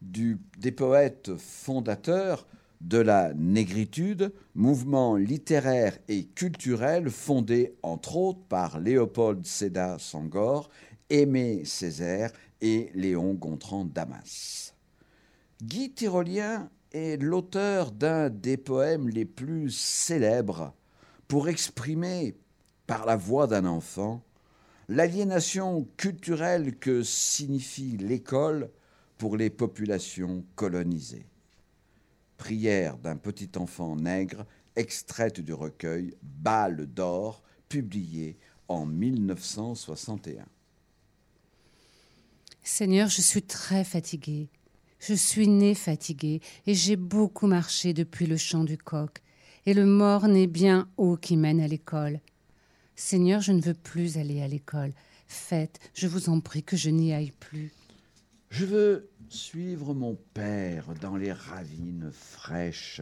des 0.00 0.72
poètes 0.72 1.36
fondateurs 1.36 2.46
de 2.80 2.98
la 2.98 3.34
négritude, 3.34 4.32
mouvement 4.54 5.16
littéraire 5.16 5.98
et 6.08 6.26
culturel 6.26 7.10
fondé 7.10 7.76
entre 7.82 8.16
autres 8.16 8.44
par 8.48 8.78
Léopold 8.78 9.44
Sédar 9.44 10.00
Sangor, 10.00 10.70
Aimé 11.10 11.62
Césaire 11.64 12.32
et 12.60 12.90
Léon 12.94 13.34
Gontran 13.34 13.84
Damas. 13.84 14.74
Guy 15.62 15.90
Tyrolien 15.90 16.70
est 16.92 17.20
l'auteur 17.20 17.90
d'un 17.90 18.30
des 18.30 18.56
poèmes 18.56 19.08
les 19.08 19.24
plus 19.24 19.70
célèbres 19.70 20.72
pour 21.26 21.48
exprimer, 21.48 22.36
par 22.86 23.04
la 23.04 23.16
voix 23.16 23.46
d'un 23.46 23.66
enfant, 23.66 24.22
l'aliénation 24.88 25.86
culturelle 25.96 26.76
que 26.78 27.02
signifie 27.02 27.96
l'école 27.98 28.70
pour 29.18 29.36
les 29.36 29.50
populations 29.50 30.44
colonisées. 30.54 31.26
Prière 32.36 32.96
d'un 32.98 33.16
petit 33.16 33.50
enfant 33.56 33.96
nègre, 33.96 34.46
extraite 34.76 35.40
du 35.40 35.52
recueil 35.52 36.14
Balle 36.22 36.86
d'or, 36.86 37.42
publié 37.68 38.38
en 38.68 38.86
1961. 38.86 40.46
Seigneur, 42.62 43.08
je 43.08 43.20
suis 43.20 43.42
très 43.42 43.84
fatiguée. 43.84 44.48
Je 45.00 45.14
suis 45.14 45.48
née 45.48 45.74
fatiguée 45.74 46.40
et 46.66 46.74
j'ai 46.74 46.96
beaucoup 46.96 47.46
marché 47.46 47.92
depuis 47.92 48.26
le 48.26 48.36
champ 48.36 48.64
du 48.64 48.78
coq. 48.78 49.20
Et 49.66 49.74
le 49.74 49.84
morne 49.84 50.36
est 50.36 50.46
bien 50.46 50.88
haut 50.96 51.16
qui 51.16 51.36
mène 51.36 51.60
à 51.60 51.68
l'école. 51.68 52.20
Seigneur, 53.00 53.40
je 53.40 53.52
ne 53.52 53.60
veux 53.60 53.74
plus 53.74 54.18
aller 54.18 54.42
à 54.42 54.48
l'école. 54.48 54.92
Faites, 55.28 55.78
je 55.94 56.08
vous 56.08 56.30
en 56.30 56.40
prie, 56.40 56.64
que 56.64 56.76
je 56.76 56.90
n'y 56.90 57.14
aille 57.14 57.30
plus. 57.30 57.70
Je 58.50 58.64
veux 58.66 59.08
suivre 59.28 59.94
mon 59.94 60.18
père 60.34 60.86
dans 61.00 61.16
les 61.16 61.32
ravines 61.32 62.10
fraîches, 62.12 63.00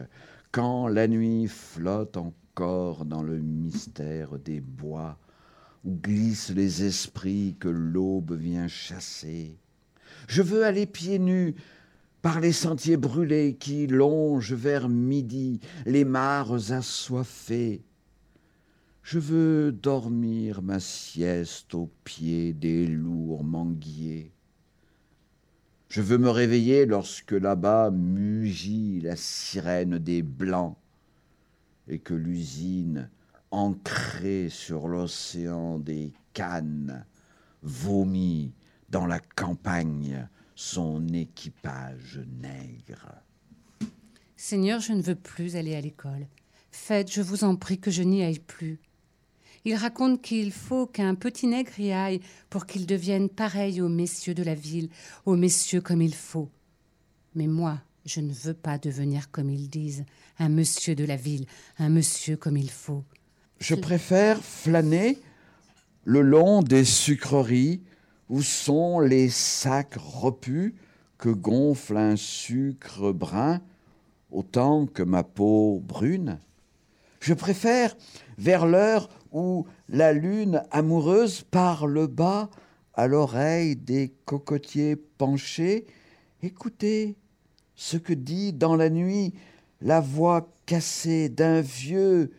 quand 0.51 0.87
la 0.87 1.07
nuit 1.07 1.47
flotte 1.47 2.15
encore 2.15 3.05
dans 3.05 3.23
le 3.23 3.39
mystère 3.39 4.37
des 4.37 4.61
bois, 4.61 5.17
où 5.83 5.95
glissent 5.95 6.51
les 6.51 6.83
esprits 6.83 7.55
que 7.59 7.67
l'aube 7.67 8.37
vient 8.37 8.67
chasser. 8.67 9.57
Je 10.27 10.43
veux 10.43 10.63
aller 10.63 10.85
pieds 10.85 11.17
nus 11.17 11.55
par 12.21 12.39
les 12.39 12.53
sentiers 12.53 12.97
brûlés 12.97 13.55
qui 13.59 13.87
longent 13.87 14.53
vers 14.53 14.89
midi 14.89 15.59
les 15.87 16.05
mares 16.05 16.71
assoiffées. 16.71 17.86
Je 19.09 19.19
veux 19.19 19.71
dormir 19.71 20.61
ma 20.61 20.81
sieste 20.81 21.73
au 21.75 21.89
pied 22.03 22.51
des 22.51 22.85
lourds 22.85 23.45
manguiers. 23.45 24.33
Je 25.87 26.01
veux 26.01 26.17
me 26.17 26.29
réveiller 26.29 26.85
lorsque 26.85 27.31
là-bas 27.31 27.89
mugit 27.89 28.99
la 28.99 29.15
sirène 29.15 29.97
des 29.97 30.23
blancs 30.23 30.75
et 31.87 31.99
que 31.99 32.13
l'usine, 32.13 33.09
ancrée 33.49 34.49
sur 34.49 34.89
l'océan 34.89 35.79
des 35.79 36.11
cannes, 36.33 37.05
vomit 37.63 38.51
dans 38.89 39.05
la 39.05 39.21
campagne 39.21 40.27
son 40.53 41.07
équipage 41.13 42.19
nègre. 42.41 43.13
Seigneur, 44.35 44.81
je 44.81 44.91
ne 44.91 45.01
veux 45.01 45.15
plus 45.15 45.55
aller 45.55 45.77
à 45.77 45.81
l'école. 45.81 46.27
Faites, 46.71 47.09
je 47.09 47.21
vous 47.21 47.45
en 47.45 47.55
prie, 47.55 47.79
que 47.79 47.89
je 47.89 48.03
n'y 48.03 48.21
aille 48.21 48.39
plus. 48.39 48.81
Il 49.67 49.75
raconte 49.75 50.21
qu'il 50.21 50.53
faut 50.53 50.85
qu'un 50.85 51.13
petit 51.13 51.45
nègre 51.45 51.77
y 51.77 51.91
aille 51.91 52.21
pour 52.49 52.67
qu'il 52.67 52.85
devienne 52.85 53.27
pareil 53.27 53.81
aux 53.81 53.89
messieurs 53.89 54.33
de 54.33 54.41
la 54.41 54.55
ville, 54.55 54.87
aux 55.25 55.35
messieurs 55.35 55.81
comme 55.81 56.01
il 56.01 56.15
faut. 56.15 56.47
Mais 57.35 57.47
moi, 57.47 57.81
je 58.05 58.21
ne 58.21 58.31
veux 58.31 58.53
pas 58.53 58.77
devenir 58.77 59.29
comme 59.29 59.49
ils 59.49 59.67
disent, 59.67 60.05
un 60.39 60.47
monsieur 60.47 60.95
de 60.95 61.03
la 61.03 61.17
ville, 61.17 61.47
un 61.79 61.89
monsieur 61.89 62.37
comme 62.37 62.55
il 62.55 62.69
faut. 62.69 63.03
Je 63.59 63.75
préfère 63.75 64.41
flâner 64.41 65.19
le 66.05 66.21
long 66.21 66.63
des 66.63 66.85
sucreries 66.85 67.81
où 68.29 68.41
sont 68.41 69.01
les 69.01 69.27
sacs 69.27 69.95
repus 69.97 70.75
que 71.17 71.27
gonfle 71.27 71.97
un 71.97 72.15
sucre 72.15 73.11
brun 73.11 73.59
autant 74.31 74.85
que 74.85 75.03
ma 75.03 75.23
peau 75.23 75.83
brune 75.85 76.39
Je 77.19 77.33
préfère 77.33 77.97
vers 78.37 78.65
l'heure 78.65 79.09
où 79.37 79.67
la 79.89 80.13
lune 80.13 80.63
amoureuse 80.71 81.43
parle 81.43 82.07
bas 82.07 82.49
à 82.93 83.07
l'oreille 83.07 83.75
des 83.75 84.13
cocotiers 84.25 84.95
penchés, 84.95 85.85
écoutez 86.41 87.15
ce 87.75 87.97
que 87.97 88.13
dit 88.13 88.53
dans 88.53 88.75
la 88.75 88.89
nuit 88.89 89.33
la 89.81 89.99
voix 89.99 90.47
cassée 90.65 91.29
d'un 91.29 91.61
vieux 91.61 92.31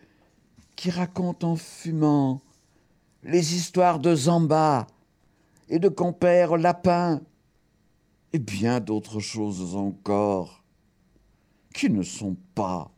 qui 0.75 0.91
raconte 0.91 1.43
en 1.43 1.55
fumant 1.55 2.41
les 3.23 3.55
histoires 3.55 3.99
de 3.99 4.15
Zamba, 4.15 4.87
et 5.69 5.79
de 5.79 5.87
compère 5.87 6.57
lapin, 6.57 7.21
et 8.33 8.39
bien 8.39 8.79
d'autres 8.79 9.19
choses 9.19 9.75
encore, 9.75 10.63
qui 11.73 11.89
ne 11.89 12.01
sont 12.01 12.35
pas 12.55 12.91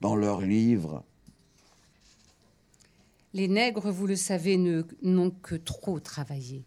dans 0.00 0.16
leurs 0.16 0.40
livres. 0.40 1.04
Les 3.36 3.48
nègres, 3.48 3.90
vous 3.90 4.06
le 4.06 4.16
savez, 4.16 4.56
n'ont 4.56 5.30
que 5.30 5.56
trop 5.56 6.00
travaillé. 6.00 6.64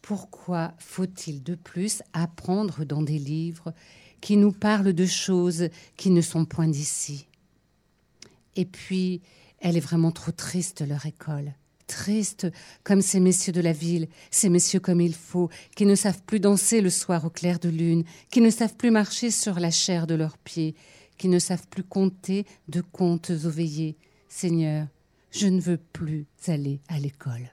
Pourquoi 0.00 0.72
faut-il 0.78 1.42
de 1.42 1.56
plus 1.56 2.02
apprendre 2.14 2.86
dans 2.86 3.02
des 3.02 3.18
livres 3.18 3.74
qui 4.22 4.38
nous 4.38 4.50
parlent 4.50 4.94
de 4.94 5.04
choses 5.04 5.68
qui 5.98 6.08
ne 6.08 6.22
sont 6.22 6.46
point 6.46 6.68
d'ici? 6.68 7.26
Et 8.56 8.64
puis, 8.64 9.20
elle 9.58 9.76
est 9.76 9.80
vraiment 9.80 10.10
trop 10.10 10.32
triste, 10.32 10.80
leur 10.88 11.04
école 11.04 11.52
triste, 11.86 12.46
comme 12.82 13.02
ces 13.02 13.20
messieurs 13.20 13.52
de 13.52 13.60
la 13.62 13.72
ville, 13.72 14.08
ces 14.30 14.48
messieurs 14.48 14.80
comme 14.80 15.02
il 15.02 15.14
faut, 15.14 15.50
qui 15.74 15.84
ne 15.84 15.94
savent 15.94 16.22
plus 16.22 16.40
danser 16.40 16.80
le 16.80 16.90
soir 16.90 17.26
au 17.26 17.30
clair 17.30 17.58
de 17.58 17.68
lune, 17.68 18.04
qui 18.30 18.40
ne 18.40 18.50
savent 18.50 18.76
plus 18.76 18.90
marcher 18.90 19.30
sur 19.30 19.60
la 19.60 19.70
chair 19.70 20.06
de 20.06 20.14
leurs 20.14 20.38
pieds, 20.38 20.74
qui 21.18 21.28
ne 21.28 21.38
savent 21.38 21.66
plus 21.68 21.84
compter 21.84 22.46
de 22.68 22.82
contes 22.82 23.30
aux 23.30 23.50
veillées. 23.50 23.96
Seigneur, 24.28 24.86
je 25.38 25.46
ne 25.46 25.60
veux 25.60 25.76
plus 25.76 26.26
aller 26.48 26.80
à 26.88 26.98
l'école. 26.98 27.52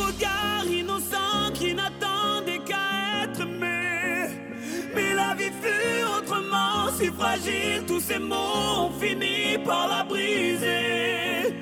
tous 7.87 8.01
ces 8.01 8.19
mots 8.19 8.35
ont 8.77 8.91
fini 8.99 9.57
par 9.65 9.87
la 9.87 10.03
briser. 10.03 11.55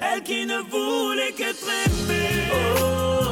Elle 0.00 0.22
qui 0.22 0.46
ne 0.46 0.58
voulait 0.58 1.32
qu'être 1.32 1.68
aimée. 1.86 2.50
Oh, 2.52 3.31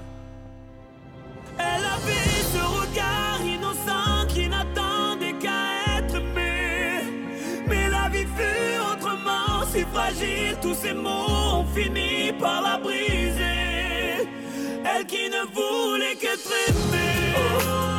Elle 1.61 1.85
avait 1.97 2.39
ce 2.53 2.61
regard 2.79 3.39
innocent 3.55 4.27
qui 4.33 4.47
n'attendait 4.47 5.33
qu'à 5.43 5.97
être 5.97 6.15
aimé. 6.15 7.03
Mais 7.67 7.89
la 7.89 8.09
vie 8.09 8.27
fut 8.37 8.79
autrement 8.91 9.65
si 9.71 9.81
fragile, 9.93 10.57
tous 10.61 10.75
ces 10.75 10.93
mots 10.93 11.59
ont 11.59 11.65
fini 11.75 12.33
par 12.39 12.61
la 12.61 12.77
briser. 12.77 14.27
Elle 14.83 15.05
qui 15.05 15.29
ne 15.29 15.43
voulait 15.55 16.15
qu'être 16.21 16.51
aimée. 16.67 17.90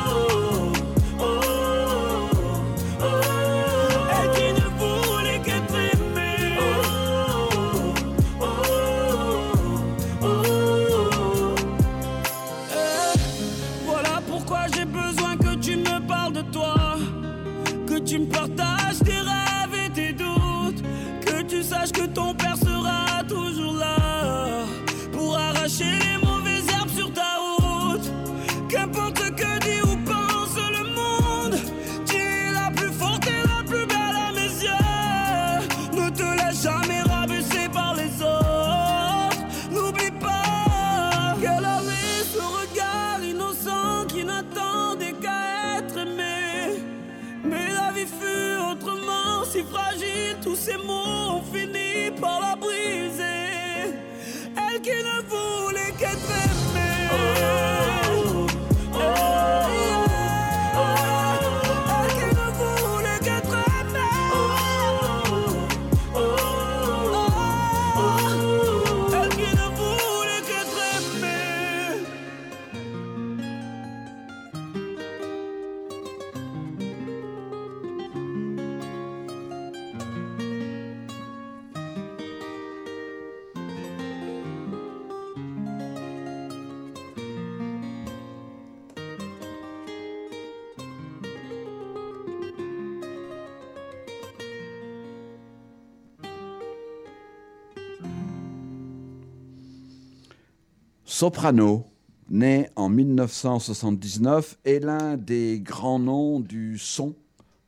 Soprano, 101.23 101.85
né 102.29 102.69
en 102.75 102.89
1979, 102.89 104.57
est 104.65 104.81
l'un 104.81 105.15
des 105.15 105.61
grands 105.61 105.97
noms 105.97 106.41
du 106.41 106.77
son 106.77 107.15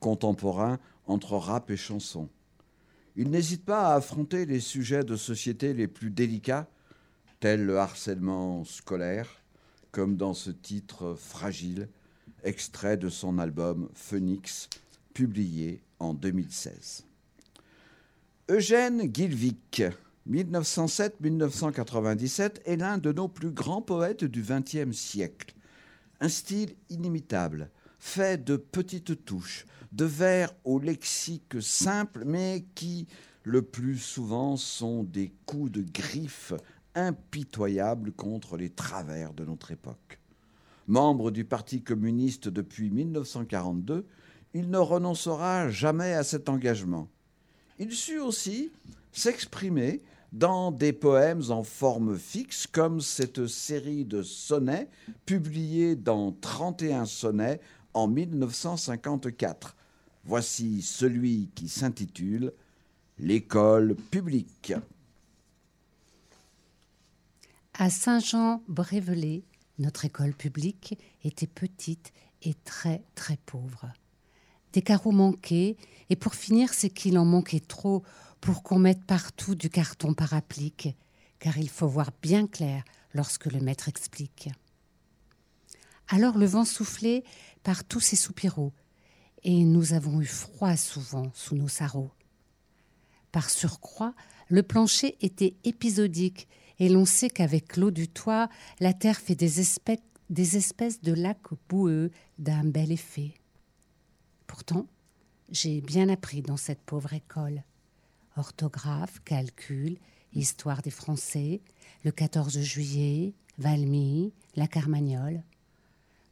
contemporain 0.02 0.78
entre 1.08 1.38
rap 1.38 1.72
et 1.72 1.78
chanson. 1.78 2.28
Il 3.16 3.30
n'hésite 3.30 3.64
pas 3.64 3.94
à 3.94 3.96
affronter 3.96 4.46
les 4.46 4.60
sujets 4.60 5.06
de 5.06 5.16
société 5.16 5.74
les 5.74 5.88
plus 5.88 6.10
délicats, 6.10 6.68
tels 7.40 7.66
le 7.66 7.80
harcèlement 7.80 8.66
scolaire, 8.66 9.42
comme 9.94 10.18
dans 10.18 10.34
ce 10.34 10.52
titre 10.52 11.16
Fragile, 11.18 11.88
extrait 12.44 12.98
de 12.98 13.08
son 13.08 13.40
album 13.40 13.88
Phoenix, 13.94 14.68
publié 15.14 15.82
en 16.00 16.14
2016. 16.14 17.06
Eugène 18.50 19.04
Guilvic, 19.04 19.82
1907-1997, 20.30 22.62
est 22.66 22.78
l'un 22.78 22.98
de 22.98 23.12
nos 23.12 23.28
plus 23.28 23.52
grands 23.52 23.82
poètes 23.82 24.24
du 24.24 24.42
XXe 24.42 24.98
siècle. 24.98 25.54
Un 26.20 26.30
style 26.30 26.76
inimitable, 26.90 27.70
fait 28.00 28.44
de 28.44 28.56
petites 28.56 29.26
touches, 29.26 29.66
de 29.92 30.06
vers 30.06 30.54
au 30.64 30.80
lexique 30.80 31.62
simple, 31.62 32.24
mais 32.26 32.66
qui, 32.76 33.08
le 33.44 33.62
plus 33.62 33.98
souvent, 33.98 34.58
sont 34.58 35.04
des 35.04 35.32
coups 35.46 35.72
de 35.72 35.82
griffe 35.82 36.54
impitoyables 36.96 38.12
contre 38.12 38.58
les 38.58 38.70
travers 38.70 39.34
de 39.34 39.46
notre 39.46 39.72
époque. 39.72 40.20
Membre 40.88 41.32
du 41.32 41.46
Parti 41.46 41.82
communiste 41.82 42.48
depuis 42.48 42.90
1942, 42.90 44.06
il 44.54 44.70
ne 44.70 44.78
renoncera 44.78 45.70
jamais 45.70 46.14
à 46.14 46.24
cet 46.24 46.48
engagement. 46.48 47.10
Il 47.78 47.92
sut 47.92 48.20
aussi 48.20 48.72
s'exprimer 49.12 50.02
dans 50.36 50.70
des 50.70 50.92
poèmes 50.92 51.44
en 51.50 51.64
forme 51.64 52.18
fixe, 52.18 52.68
comme 52.68 53.00
cette 53.00 53.48
série 53.48 54.04
de 54.04 54.22
sonnets 54.22 54.90
publiée 55.26 55.96
dans 55.96 56.34
31 56.34 57.06
sonnets 57.06 57.62
en 57.94 58.10
1954. 58.10 59.78
Voici 60.26 60.82
celui 60.82 61.50
qui 61.56 61.70
s'intitule 61.70 62.52
L'école 63.18 63.96
publique. 63.96 64.74
À 67.74 67.90
Saint-Jean-Brévelay, 67.90 69.44
notre 69.80 70.04
école 70.04 70.34
publique 70.34 71.00
était 71.24 71.48
petite 71.48 72.12
et 72.42 72.56
très 72.66 73.04
très 73.16 73.38
pauvre. 73.46 73.88
Des 74.74 74.82
carreaux 74.82 75.14
manquaient, 75.14 75.78
et 76.10 76.18
pour 76.18 76.36
finir, 76.36 76.74
c'est 76.74 76.90
qu'il 76.90 77.18
en 77.18 77.24
manquait 77.24 77.62
trop 77.62 78.04
pour 78.46 78.62
qu'on 78.62 78.78
mette 78.78 79.04
partout 79.04 79.56
du 79.56 79.72
carton 79.72 80.14
parapplique, 80.14 80.96
car 81.40 81.58
il 81.58 81.68
faut 81.68 81.88
voir 81.88 82.12
bien 82.22 82.46
clair 82.46 82.84
lorsque 83.16 83.48
le 83.48 83.60
maître 83.60 83.90
explique. 83.90 84.50
Alors 86.10 86.38
le 86.38 86.46
vent 86.46 86.64
soufflait 86.64 87.24
par 87.64 87.84
tous 87.84 88.02
ces 88.02 88.16
soupiraux, 88.16 88.72
et 89.42 89.64
nous 89.64 89.94
avons 89.94 90.22
eu 90.22 90.28
froid 90.28 90.78
souvent 90.78 91.32
sous 91.34 91.56
nos 91.56 91.68
sarraux. 91.68 92.12
Par 93.32 93.50
surcroît, 93.50 94.14
le 94.50 94.62
plancher 94.62 95.18
était 95.22 95.56
épisodique, 95.64 96.48
et 96.78 96.88
l'on 96.88 97.06
sait 97.06 97.32
qu'avec 97.32 97.78
l'eau 97.78 97.90
du 97.90 98.08
toit, 98.08 98.48
la 98.80 98.94
terre 98.94 99.18
fait 99.18 99.34
des 99.34 99.60
espèces 99.60 101.02
de 101.02 101.14
lacs 101.14 101.50
boueux 101.68 102.12
d'un 102.38 102.64
bel 102.64 102.92
effet. 102.92 103.34
Pourtant, 104.46 104.86
j'ai 105.50 105.82
bien 105.82 106.10
appris 106.10 106.44
dans 106.44 106.58
cette 106.58 106.84
pauvre 106.84 107.14
école. 107.14 107.64
Orthographe, 108.38 109.22
calcul, 109.24 109.98
histoire 110.34 110.82
des 110.82 110.92
Français, 110.92 111.62
le 112.04 112.12
14 112.12 112.60
juillet, 112.60 113.34
Valmy, 113.58 114.34
la 114.56 114.68
Carmagnole, 114.68 115.42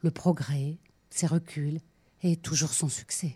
le 0.01 0.11
progrès, 0.11 0.77
ses 1.09 1.27
reculs 1.27 1.79
et 2.21 2.35
toujours 2.35 2.73
son 2.73 2.89
succès. 2.89 3.35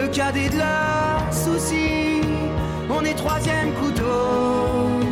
le 0.00 0.08
cadet 0.08 0.48
de 0.48 0.58
leurs 0.58 1.32
soucis. 1.32 2.22
On 2.90 3.04
est 3.04 3.14
troisième 3.14 3.72
couteau, 3.74 5.02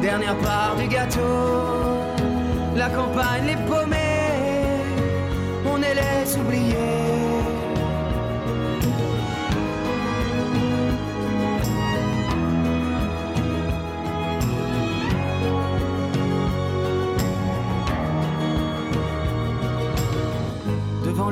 dernière 0.00 0.36
part 0.38 0.76
du 0.76 0.86
gâteau 0.86 1.86
la 2.76 2.90
campagne, 2.90 3.46
les 3.46 3.56
paumés, 3.56 3.96
on 5.64 5.82
est 5.82 5.94
les 5.94 6.36
oubliés. 6.36 7.05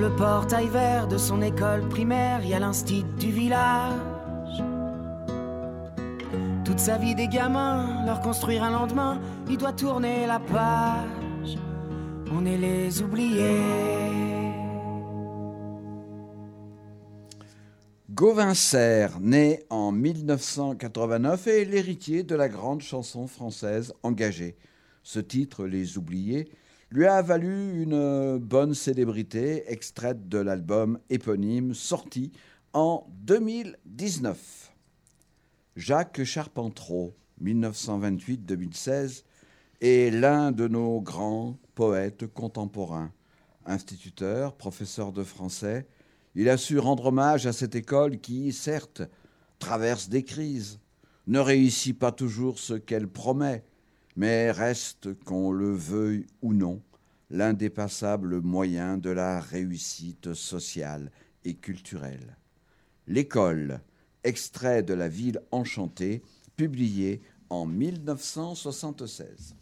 Le 0.05 0.11
portail 0.17 0.69
vert 0.69 1.09
de 1.09 1.17
son 1.17 1.41
école 1.41 1.89
primaire, 1.89 2.41
il 2.43 2.51
y 2.51 2.55
a 2.55 2.61
du 3.19 3.31
village. 3.31 4.63
Toute 6.63 6.79
sa 6.79 6.99
vie 6.99 7.15
des 7.15 7.27
gamins, 7.27 8.05
leur 8.05 8.21
construire 8.21 8.65
un 8.65 8.71
lendemain, 8.71 9.19
il 9.49 9.57
doit 9.57 9.73
tourner 9.73 10.27
la 10.27 10.41
page. 10.41 11.57
On 12.31 12.45
est 12.45 12.59
les 12.59 13.01
oubliés. 13.01 13.63
Gauvin 18.11 18.53
Serre, 18.53 19.19
né 19.21 19.63
en 19.71 19.91
1989, 19.91 21.47
est 21.47 21.65
l'héritier 21.65 22.25
de 22.25 22.35
la 22.35 22.51
grande 22.51 22.83
chanson 22.83 23.27
française 23.27 23.95
engagée. 24.03 24.59
Ce 25.03 25.19
titre, 25.19 25.65
Les 25.65 25.97
Oubliés, 25.97 26.51
lui 26.91 27.07
a 27.07 27.23
valu 27.23 27.83
une 27.83 28.39
bonne 28.39 28.75
célébrité, 28.75 29.65
extraite 29.71 30.29
de 30.29 30.39
l'album 30.39 30.99
éponyme 31.11 31.75
sorti 31.75 32.33
en 32.73 33.07
2019. 33.25 34.73
Jacques 35.77 36.25
Charpentreau, 36.25 37.15
1928-2016, 37.43 39.25
est 39.81 40.11
l'un 40.13 40.53
de 40.53 40.69
nos 40.69 41.01
grands 41.01 41.59
poètes 41.75 42.27
contemporains. 42.27 43.13
Instituteur, 43.67 44.55
professeur 44.55 45.13
de 45.13 45.25
français, 45.25 45.87
il 46.35 46.49
a 46.49 46.57
su 46.57 46.79
rendre 46.79 47.07
hommage 47.07 47.47
à 47.47 47.53
cette 47.53 47.75
école 47.75 48.19
qui, 48.19 48.53
certes, 48.53 49.03
traverse 49.59 50.09
des 50.09 50.23
crises, 50.23 50.81
ne 51.27 51.39
réussit 51.39 51.99
pas 51.99 52.13
toujours 52.13 52.59
ce 52.59 52.75
qu'elle 52.75 53.09
promet, 53.09 53.65
mais 54.17 54.51
reste, 54.51 55.15
qu'on 55.25 55.51
le 55.53 55.73
veuille 55.73 56.27
ou 56.43 56.55
non, 56.55 56.83
l'indépassable 57.31 58.41
moyen 58.41 58.97
de 58.97 59.11
la 59.11 59.41
réussite 59.41 60.35
sociale 60.35 61.11
et 61.45 61.55
culturelle. 61.55 62.37
L'école, 63.07 63.81
extrait 64.23 64.83
de 64.83 64.95
La 64.95 65.09
ville 65.09 65.41
enchantée, 65.51 66.23
publié 66.57 67.23
en 67.51 67.67
1976. 67.67 69.55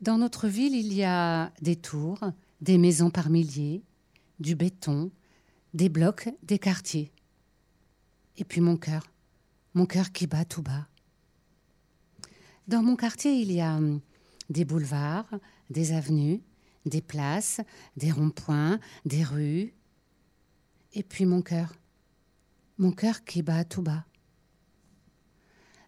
Dans 0.00 0.18
notre 0.18 0.48
ville, 0.48 0.74
il 0.74 0.92
y 0.92 1.02
a 1.04 1.52
des 1.62 1.76
tours, 1.76 2.20
des 2.60 2.78
maisons 2.78 3.10
par 3.10 3.30
milliers, 3.30 3.82
du 4.38 4.54
béton, 4.54 5.10
des 5.72 5.88
blocs, 5.88 6.28
des 6.42 6.58
quartiers. 6.58 7.10
Et 8.36 8.44
puis 8.44 8.60
mon 8.60 8.76
cœur, 8.76 9.04
mon 9.74 9.86
cœur 9.86 10.12
qui 10.12 10.26
bat 10.26 10.44
tout 10.44 10.62
bas. 10.62 10.86
Dans 12.66 12.82
mon 12.82 12.96
quartier, 12.96 13.32
il 13.32 13.52
y 13.52 13.60
a 13.60 13.76
hum, 13.76 14.00
des 14.48 14.64
boulevards, 14.64 15.28
des 15.70 15.92
avenues, 15.92 16.40
des 16.86 17.02
places, 17.02 17.60
des 17.96 18.10
ronds-points, 18.10 18.78
des 19.04 19.22
rues. 19.22 19.74
Et 20.92 21.02
puis 21.02 21.26
mon 21.26 21.42
cœur, 21.42 21.74
mon 22.78 22.92
cœur 22.92 23.24
qui 23.24 23.42
bat 23.42 23.64
tout 23.64 23.82
bas. 23.82 24.04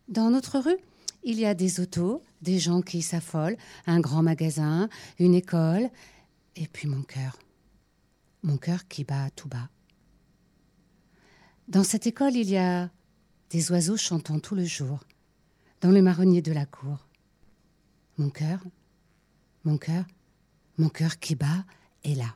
Dans 0.09 0.31
notre 0.31 0.59
rue, 0.59 0.79
il 1.23 1.39
y 1.39 1.47
a 1.47 1.55
des 1.55 1.81
autos, 1.81 2.23
des 2.43 2.59
gens 2.59 2.83
qui 2.83 3.03
s'affolent, 3.03 3.57
un 3.87 4.01
grand 4.01 4.23
magasin, 4.23 4.89
une 5.19 5.35
école, 5.35 5.91
et 6.55 6.67
puis 6.69 6.89
mon 6.89 7.03
cœur, 7.03 7.39
mon 8.43 8.57
cœur 8.57 8.87
qui 8.87 9.05
bat 9.05 9.31
tout 9.31 9.49
bas. 9.49 9.69
Dans 11.69 11.85
cette 11.85 12.07
école, 12.07 12.37
il 12.37 12.49
y 12.49 12.57
a 12.57 12.91
des 13.51 13.73
oiseaux 13.73 13.97
chantant 13.97 14.39
tout 14.39 14.55
le 14.55 14.65
jour, 14.65 15.01
dans 15.81 15.91
le 15.91 16.03
marronnier 16.03 16.43
de 16.43 16.53
la 16.53 16.67
cour. 16.67 17.07
Mon 18.19 18.31
cœur, 18.31 18.61
mon 19.65 19.79
cœur, 19.79 20.05
mon 20.79 20.89
cœur 20.89 21.19
qui 21.19 21.35
bat 21.35 21.65
est 22.05 22.15
là. 22.15 22.35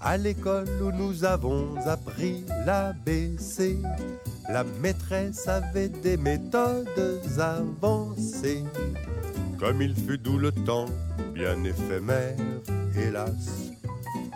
À 0.00 0.16
l'école 0.16 0.68
où 0.82 0.90
nous 0.90 1.24
avons 1.24 1.76
appris 1.86 2.44
l'ABC, 2.66 3.78
la 4.48 4.64
maîtresse 4.64 5.46
avait 5.46 5.88
des 5.88 6.16
méthodes 6.16 6.88
avancées. 7.38 8.64
Comme 9.58 9.80
il 9.80 9.94
fut 9.94 10.18
doux 10.18 10.38
le 10.38 10.50
temps, 10.50 10.86
bien 11.32 11.62
éphémère, 11.62 12.36
hélas, 12.96 13.71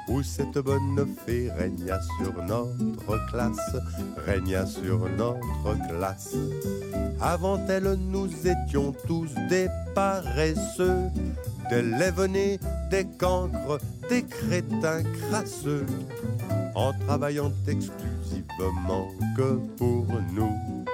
où 0.09 0.22
cette 0.22 0.59
bonne 0.59 1.07
fée 1.24 1.50
régna 1.59 1.98
sur 2.18 2.42
notre 2.44 3.30
classe, 3.30 3.76
régna 4.24 4.66
sur 4.66 5.00
notre 5.16 5.88
classe. 5.88 6.36
Avant 7.20 7.59
elle, 7.68 7.96
nous 7.98 8.28
étions 8.46 8.94
tous 9.07 9.28
des 9.48 9.68
paresseux, 9.94 11.11
des 11.70 11.82
lève 11.82 12.28
des 12.90 13.07
cancres, 13.18 13.80
des 14.09 14.22
crétins 14.22 15.02
crasseux, 15.02 15.86
en 16.74 16.92
travaillant 17.07 17.52
exclusivement 17.66 19.09
que 19.36 19.59
pour 19.76 20.07
nous. 20.32 20.86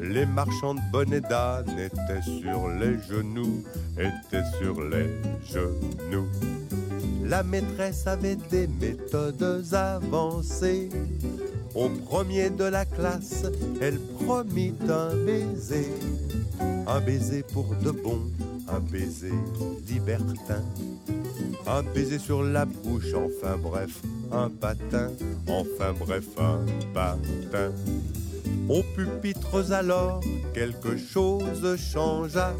Les 0.00 0.26
marchands 0.26 0.74
de 0.74 0.80
bonnets 0.92 1.20
d'âne 1.20 1.70
étaient 1.78 2.22
sur 2.22 2.68
les 2.68 2.98
genoux, 3.08 3.62
étaient 3.98 4.44
sur 4.60 4.80
les 4.82 5.08
genoux. 5.52 6.28
La 7.24 7.42
maîtresse 7.42 8.06
avait 8.06 8.36
des 8.50 8.68
méthodes 8.68 9.66
avancées. 9.72 10.88
Au 11.74 11.88
premier 11.88 12.50
de 12.50 12.64
la 12.64 12.84
classe, 12.84 13.44
elle 13.80 13.98
promit 13.98 14.74
un 14.88 15.14
baiser. 15.24 15.92
Un 16.86 17.00
baiser 17.00 17.42
pour 17.42 17.74
de 17.82 17.90
bon, 17.90 18.20
un 18.68 18.80
baiser 18.80 19.34
libertin. 19.88 20.62
Un 21.66 21.82
baiser 21.82 22.18
sur 22.18 22.42
la 22.44 22.64
bouche, 22.64 23.12
enfin 23.14 23.56
bref, 23.60 24.00
un 24.32 24.48
patin. 24.48 25.10
Enfin 25.48 25.92
bref, 25.98 26.24
un 26.38 26.64
patin. 26.94 27.72
Aux 28.68 28.82
pupitres 28.82 29.72
alors, 29.72 30.20
quelque 30.54 30.96
chose 30.96 31.76
changea. 31.76 32.54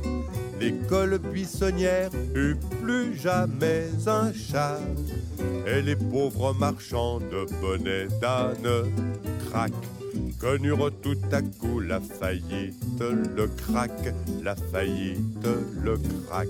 L'école 0.61 1.18
buissonnière 1.18 2.11
eut 2.34 2.57
plus 2.82 3.18
jamais 3.18 3.89
un 4.07 4.32
chat. 4.32 4.78
Et 5.66 5.82
les 5.82 5.97
pauvres 5.97 6.55
marchands 6.55 7.18
de 7.18 7.47
bonnets 7.61 8.09
d'âne, 8.20 8.91
crac, 9.51 9.72
connurent 10.41 10.93
tout 11.03 11.18
à 11.32 11.43
coup 11.43 11.80
la 11.80 12.01
faillite, 12.01 13.01
le 13.01 13.47
crack, 13.49 14.14
la 14.43 14.55
faillite, 14.57 15.47
le 15.82 15.99
crack. 16.26 16.49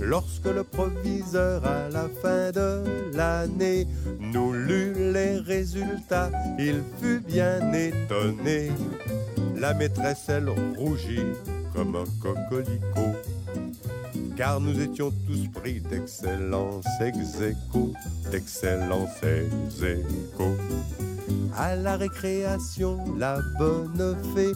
Lorsque 0.00 0.46
le 0.46 0.64
proviseur 0.64 1.64
à 1.64 1.88
la 1.90 2.08
fin 2.22 2.50
de 2.52 2.82
l'année 3.14 3.86
nous 4.20 4.52
lut 4.52 5.12
les 5.12 5.38
résultats, 5.38 6.30
il 6.58 6.82
fut 7.00 7.20
bien 7.20 7.72
étonné. 7.72 8.70
La 9.56 9.74
maîtresse, 9.74 10.28
elle 10.28 10.48
rougit 10.76 11.26
comme 11.74 11.96
un 11.96 12.04
coquelicot 12.22 13.16
car 14.38 14.60
nous 14.60 14.80
étions 14.80 15.12
tous 15.26 15.48
pris 15.48 15.80
d'excellence 15.80 16.86
ex 17.00 17.38
d'excellence 18.30 19.20
ex. 19.24 21.07
À 21.56 21.76
la 21.76 21.96
récréation, 21.96 22.98
la 23.16 23.38
bonne 23.58 24.16
fée 24.34 24.52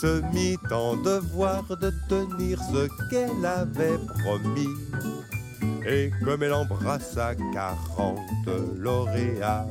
se 0.00 0.20
mit 0.32 0.56
en 0.72 0.96
devoir 0.96 1.64
de 1.76 1.92
tenir 2.08 2.60
ce 2.72 2.88
qu'elle 3.08 3.46
avait 3.46 3.98
promis. 4.22 4.68
Et 5.86 6.10
comme 6.24 6.42
elle 6.42 6.52
embrassa 6.52 7.34
quarante 7.52 8.18
lauréats, 8.76 9.66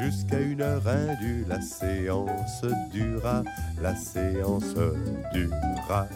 jusqu'à 0.00 0.40
une 0.40 0.60
heure 0.60 0.86
indue, 0.86 1.44
la 1.48 1.60
séance 1.60 2.64
dura, 2.92 3.42
la 3.82 3.94
séance 3.94 4.74
dura. 5.32 6.08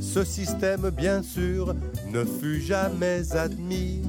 Ce 0.00 0.24
système, 0.24 0.90
bien 0.90 1.22
sûr, 1.22 1.74
ne 2.12 2.24
fut 2.24 2.60
jamais 2.60 3.34
admis 3.34 4.02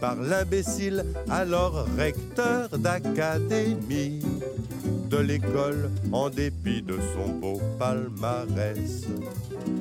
par 0.00 0.16
l'imbécile, 0.16 1.04
alors 1.30 1.86
recteur 1.96 2.78
d'académie 2.78 4.20
de 5.10 5.18
l'école, 5.18 5.90
en 6.12 6.28
dépit 6.28 6.82
de 6.82 6.96
son 7.14 7.32
beau 7.32 7.60
palmarès. 7.78 9.06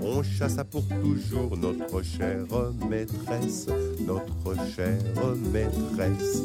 On 0.01 0.21
chassa 0.23 0.63
pour 0.63 0.83
toujours 0.87 1.57
notre 1.57 2.03
chère 2.03 2.45
maîtresse, 2.89 3.67
notre 4.05 4.55
chère 4.75 4.99
maîtresse. 5.51 6.43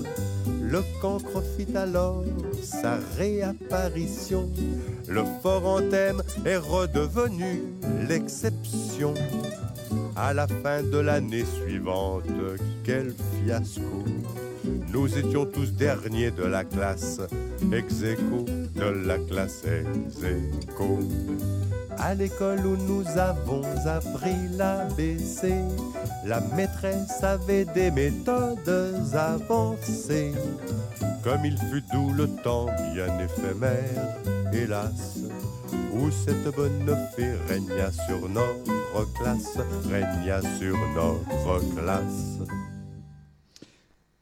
Le 0.71 0.83
cancre 1.01 1.43
fit 1.57 1.77
alors 1.77 2.23
sa 2.63 2.99
réapparition. 3.19 4.49
Le 5.09 5.25
fort 5.43 5.67
anthème 5.67 6.23
est 6.47 6.59
redevenu 6.59 7.63
l'exception. 8.09 9.15
À 10.15 10.33
la 10.33 10.47
fin 10.47 10.85
de 10.85 10.99
l'année 10.99 11.45
suivante, 11.45 12.23
quel 12.85 13.13
fiasco! 13.45 14.05
Nous 14.93 15.19
étions 15.19 15.45
tous 15.45 15.73
derniers 15.73 16.31
de 16.31 16.45
la 16.45 16.63
classe, 16.63 17.21
ex 17.73 18.03
de 18.03 19.07
la 19.07 19.19
classe 19.19 19.65
ex. 19.65 20.25
À 22.03 22.15
l'école 22.15 22.67
où 22.67 22.77
nous 22.79 23.07
avons 23.19 23.63
appris 23.85 24.49
l'ABC, 24.57 25.53
la 26.25 26.41
maîtresse 26.41 27.23
avait 27.23 27.67
des 27.67 27.91
méthodes 27.91 29.05
avancées. 29.13 30.33
Comme 31.23 31.45
il 31.45 31.59
fut 31.59 31.83
doux 31.93 32.13
le 32.15 32.27
temps 32.43 32.67
bien 32.95 33.19
éphémère, 33.19 34.17
hélas, 34.51 35.19
où 35.93 36.11
cette 36.11 36.55
bonne 36.57 36.97
fée 37.15 37.35
régna 37.49 37.93
sur 37.93 38.27
notre 38.31 39.13
classe, 39.19 39.59
régna 39.91 40.41
sur 40.59 40.77
notre 40.95 41.75
classe. 41.77 42.39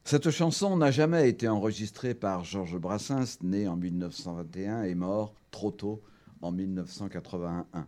Cette 0.03 0.31
chanson 0.31 0.75
n'a 0.75 0.91
jamais 0.91 1.29
été 1.29 1.47
enregistrée 1.47 2.13
par 2.13 2.43
Georges 2.43 2.77
Brassens, 2.77 3.37
né 3.41 3.69
en 3.69 3.77
1921 3.77 4.83
et 4.83 4.95
mort 4.95 5.33
trop 5.51 5.71
tôt 5.71 6.01
en 6.41 6.51
1981. 6.51 7.87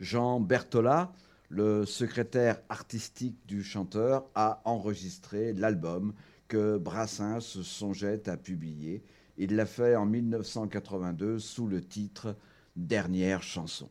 Jean 0.00 0.40
Berthollat, 0.40 1.12
le 1.48 1.84
secrétaire 1.84 2.60
artistique 2.68 3.38
du 3.46 3.62
chanteur, 3.62 4.26
a 4.34 4.60
enregistré 4.64 5.52
l'album 5.52 6.14
que 6.48 6.78
Brassens 6.78 7.62
songeait 7.62 8.28
à 8.28 8.36
publier. 8.36 9.02
Il 9.36 9.56
l'a 9.56 9.66
fait 9.66 9.96
en 9.96 10.06
1982 10.06 11.38
sous 11.38 11.66
le 11.66 11.82
titre 11.82 12.36
Dernière 12.76 13.42
chanson. 13.42 13.88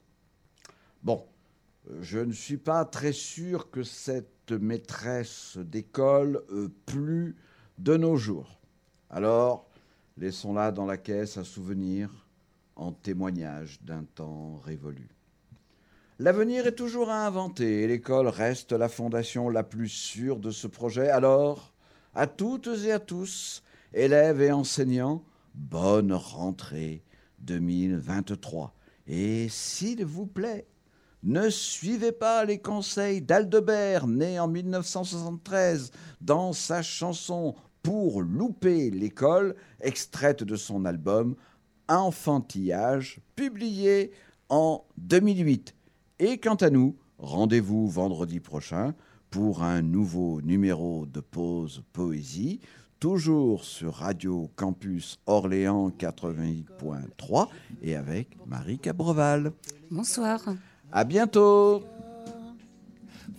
Bon, 1.04 1.26
je 2.02 2.20
ne 2.20 2.34
suis 2.34 2.58
pas 2.58 2.86
très 2.86 3.14
sûr 3.14 3.70
que 3.72 3.84
cette 3.84 4.52
maîtresse 4.52 5.58
d'école 5.58 6.44
euh, 6.52 6.70
plût 6.86 7.36
de 7.78 7.96
nos 7.96 8.18
jours. 8.18 8.60
Alors, 9.10 9.70
laissons-la 10.18 10.72
dans 10.72 10.86
la 10.86 10.98
caisse 10.98 11.38
à 11.38 11.44
souvenir, 11.44 12.23
en 12.76 12.92
témoignage 12.92 13.80
d'un 13.82 14.04
temps 14.04 14.58
révolu. 14.64 15.10
L'avenir 16.20 16.68
est 16.68 16.76
toujours 16.76 17.10
à 17.10 17.26
inventer 17.26 17.82
et 17.82 17.88
l'école 17.88 18.28
reste 18.28 18.72
la 18.72 18.88
fondation 18.88 19.50
la 19.50 19.64
plus 19.64 19.90
sûre 19.90 20.40
de 20.40 20.52
ce 20.52 20.68
projet. 20.68 21.10
Alors, 21.10 21.74
à 22.14 22.28
toutes 22.28 22.70
et 22.86 22.92
à 22.92 23.00
tous, 23.00 23.64
élèves 23.94 24.42
et 24.42 24.52
enseignants, 24.52 25.24
bonne 25.56 26.14
rentrée 26.14 27.04
2023. 27.40 28.74
Et 29.08 29.50
s'il 29.50 30.06
vous 30.06 30.28
plaît, 30.28 30.68
ne 31.24 31.50
suivez 31.50 32.12
pas 32.12 32.46
les 32.46 32.60
conseils 32.60 33.22
d'Aldebert, 33.22 34.08
né 34.08 34.40
en 34.40 34.48
1973, 34.48 35.92
dans 36.22 36.54
sa 36.54 36.82
chanson 36.82 37.56
Pour 37.82 38.22
louper 38.22 38.92
l'école, 38.92 39.56
extraite 39.82 40.44
de 40.44 40.56
son 40.56 40.86
album 40.86 41.36
Enfantillage, 41.94 43.20
publié 43.36 44.12
en 44.50 44.84
2008. 44.98 45.76
Et 46.20 46.40
quant 46.40 46.56
à 46.56 46.70
nous, 46.70 46.96
rendez-vous 47.20 47.88
vendredi 47.88 48.40
prochain 48.40 48.96
pour 49.30 49.64
un 49.64 49.82
nouveau 49.82 50.42
numéro 50.42 51.06
de 51.06 51.20
Pause 51.20 51.84
Poésie, 51.94 52.60
toujours 53.00 53.64
sur 53.64 53.96
Radio 53.96 54.50
Campus 54.56 55.20
Orléans 55.28 55.90
88.3 55.90 57.48
et 57.82 57.96
avec 57.96 58.38
Marie 58.48 58.80
Cabreval. 58.80 59.52
Bonsoir. 59.92 60.40
À 60.92 61.04
bientôt. 61.04 61.84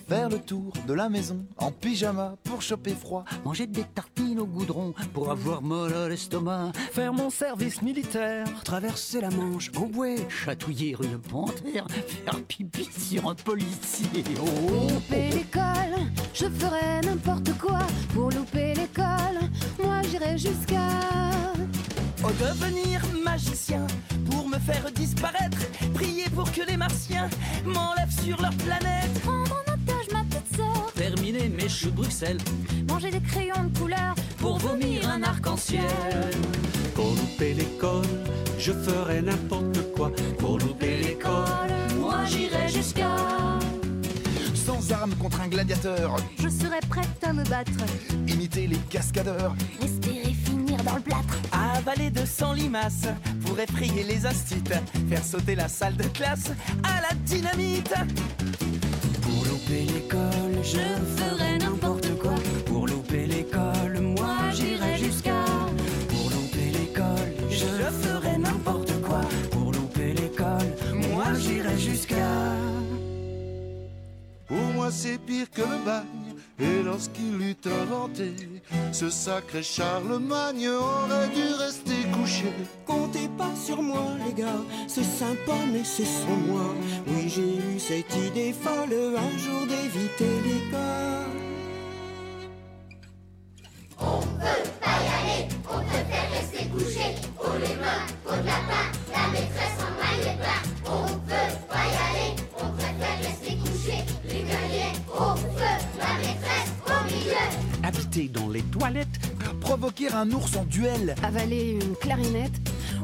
Faire 0.09 0.29
le 0.29 0.39
tour 0.39 0.73
de 0.87 0.93
la 0.93 1.09
maison 1.09 1.47
en 1.57 1.71
pyjama 1.71 2.35
pour 2.45 2.61
choper 2.61 2.95
froid. 2.95 3.25
Manger 3.45 3.67
des 3.67 3.85
tartines 3.85 4.39
au 4.39 4.47
goudron 4.47 4.93
pour 5.13 5.31
avoir 5.31 5.63
mal 5.63 5.95
à 5.95 6.09
l'estomac. 6.09 6.73
Faire 6.93 7.13
mon 7.13 7.31
service 7.31 7.81
militaire. 7.81 8.47
Traverser 8.65 9.23
la 9.23 9.31
Manche 9.31 9.71
au 9.77 9.87
bouet. 9.87 10.17
Chatouiller 10.29 10.97
une 11.03 11.19
panthère. 11.19 11.87
Faire 11.89 12.41
pipi 12.47 12.89
sur 12.97 13.29
un 13.31 13.35
policier. 13.35 14.25
Oh. 14.41 14.93
Louper 14.93 15.31
l'école, 15.31 15.97
je 16.35 16.47
ferai 16.47 17.01
n'importe 17.05 17.57
quoi. 17.59 17.81
Pour 18.13 18.31
louper 18.31 18.75
l'école, 18.75 19.41
moi 19.83 20.03
j'irai 20.11 20.37
jusqu'à. 20.37 20.89
Oh, 22.23 22.31
devenir 22.41 23.03
magicien 23.25 23.87
pour 24.31 24.49
me 24.49 24.59
faire 24.59 24.91
disparaître. 24.93 25.59
Prier 25.95 26.25
pour 26.35 26.51
que 26.53 26.63
les 26.67 26.77
martiens 26.77 27.29
m'enlèvent 27.65 28.23
sur 28.23 28.41
leur 28.41 28.55
planète. 28.57 29.21
Mes 31.35 31.69
choux 31.69 31.91
de 31.91 31.97
Bruxelles. 31.97 32.39
Manger 32.89 33.11
des 33.11 33.21
crayons 33.21 33.65
de 33.65 33.79
couleur 33.79 34.15
pour 34.39 34.59
vomir 34.59 35.09
un 35.09 35.23
arc-en-ciel. 35.23 35.83
Pour 36.95 37.07
louper 37.07 37.55
l'école, 37.55 38.07
je 38.59 38.73
ferai 38.73 39.21
n'importe 39.21 39.93
quoi. 39.97 40.13
Pour 40.39 40.59
louper 40.59 40.99
l'école, 40.99 41.73
moi 41.99 42.25
j'irai 42.27 42.69
jusqu'à. 42.69 43.17
Sans 44.55 44.93
armes 44.93 45.15
contre 45.17 45.41
un 45.41 45.49
gladiateur. 45.49 46.17
Je 46.39 46.49
serai 46.49 46.81
prête 46.89 47.25
à 47.25 47.33
me 47.33 47.45
battre. 47.45 47.73
Imiter 48.29 48.67
les 48.67 48.79
cascadeurs. 48.89 49.55
Espérer 49.83 50.33
finir 50.33 50.83
dans 50.85 50.97
le 50.97 51.03
plâtre. 51.03 51.39
Avaler 51.53 52.11
de 52.11 52.25
100 52.25 52.53
limaces 52.55 53.09
pour 53.45 53.59
effrayer 53.59 54.05
les 54.05 54.25
astites. 54.25 54.73
Faire 55.09 55.25
sauter 55.25 55.57
la 55.57 55.69
salle 55.69 55.97
de 55.97 56.05
classe 56.05 56.53
à 56.85 57.01
la 57.03 57.15
dynamite. 57.25 57.93
Pour 59.21 59.45
louper 59.45 59.83
l'école, 59.93 60.54
je 60.65 60.79
ferai 61.17 61.59
n'importe 61.59 62.19
quoi. 62.19 62.35
Pour 62.67 62.87
louper 62.87 63.27
l'école, 63.27 64.01
moi 64.01 64.37
j'irai 64.53 64.97
jusqu'à. 64.97 65.45
Pour 66.09 66.31
louper 66.31 66.71
l'école, 66.79 67.33
je 67.51 67.67
ferai 68.03 68.39
n'importe 68.39 68.93
quoi. 69.03 69.21
Pour 69.51 69.73
louper 69.73 70.15
l'école, 70.15 70.71
moi 71.11 71.27
j'irai 71.39 71.79
jusqu'à. 71.79 72.33
Pour 74.49 74.67
moi 74.75 74.91
c'est 74.91 75.19
pire 75.19 75.51
que 75.51 75.63
le 75.63 75.85
bagne. 75.85 76.24
Et 76.61 76.83
lorsqu'il 76.85 77.41
eut 77.43 77.57
inventé 77.67 78.33
ce 78.93 79.11
sacré 79.11 79.63
Charlemagne 79.63 80.69
aurait 80.69 81.29
dû 81.35 81.43
rester 81.59 82.09
couché. 82.13 82.53
Comptez 82.87 83.29
pas 83.37 83.51
sur 83.57 83.83
moi 83.83 84.07
les 84.25 84.33
gars, 84.33 84.63
c'est 84.87 85.03
sympa 85.03 85.57
mais 85.73 85.83
c'est 85.83 86.05
sans 86.05 86.37
moi. 86.47 86.73
Oui 87.09 87.29
j'ai 87.29 87.57
eu 87.57 87.81
cette 87.81 88.15
idée 88.17 88.53
folle 88.53 88.95
un 89.17 89.39
jour 89.39 89.67
d'éviter 89.67 90.31
l'école. 90.45 91.35
On 93.99 94.21
veut 94.21 94.65
pas 94.81 94.99
y 95.03 95.09
aller, 95.19 95.49
on 95.69 95.81
préfère 95.85 96.31
rester 96.31 96.67
couché. 96.69 97.17
Pour 97.37 97.55
les 97.55 97.75
mains, 97.77 98.07
pour 98.25 98.37
de 98.37 98.47
la 98.47 98.61
pain, 98.69 98.87
la 99.13 99.29
maîtresse 99.33 99.79
en 99.81 99.91
maille 100.01 100.37
bas. 100.39 100.63
On 100.87 101.07
veut 101.07 101.55
pas 101.69 101.85
y 101.85 101.97
aller, 102.11 102.37
toilette. 108.71 109.09
Provoquer 109.61 110.13
un 110.13 110.31
ours 110.31 110.57
en 110.57 110.65
duel. 110.65 111.15
Avaler 111.23 111.79
une 111.83 111.97
clarinette 111.97 112.53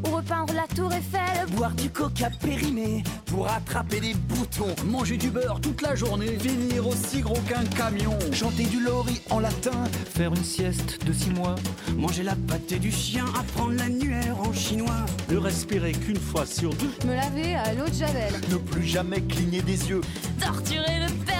ou 0.05 0.15
repeindre 0.15 0.55
la 0.55 0.67
tour 0.75 0.93
Eiffel. 0.93 1.47
Boire 1.57 1.73
du 1.73 1.91
coca 1.91 2.31
périmé 2.41 3.03
Pour 3.27 3.49
attraper 3.49 4.01
des 4.01 4.15
boutons. 4.15 4.75
Manger 4.87 5.17
du 5.17 5.31
beurre 5.31 5.61
toute 5.61 5.83
la 5.83 5.95
journée. 5.95 6.39
Finir 6.39 6.87
aussi 6.87 7.21
gros 7.21 7.41
qu'un 7.49 7.65
camion. 7.77 8.17
Chanter 8.33 8.65
du 8.65 8.81
lori 8.81 9.21
en 9.31 9.41
latin. 9.41 9.85
Faire 10.15 10.31
une 10.31 10.45
sieste 10.45 11.05
de 11.05 11.13
six 11.13 11.31
mois. 11.31 11.57
Manger 11.97 12.23
la 12.23 12.37
pâtée 12.37 12.79
du 12.79 12.93
chien. 12.93 13.25
Apprendre 13.39 13.75
l'annuaire 13.77 14.39
en 14.41 14.53
chinois. 14.53 15.07
Ne 15.29 15.39
respirer 15.39 15.93
qu'une 15.93 16.21
fois 16.21 16.47
sur 16.47 16.73
deux. 16.75 16.93
Me 17.07 17.15
laver 17.15 17.57
à 17.57 17.75
l'eau 17.75 17.89
de 17.89 17.95
Javel. 17.95 18.33
Ne 18.51 18.57
plus 18.57 18.85
jamais 18.85 19.21
cligner 19.23 19.63
des 19.63 19.89
yeux. 19.89 20.03
Torturer 20.41 21.01
le 21.01 21.13
Père 21.25 21.40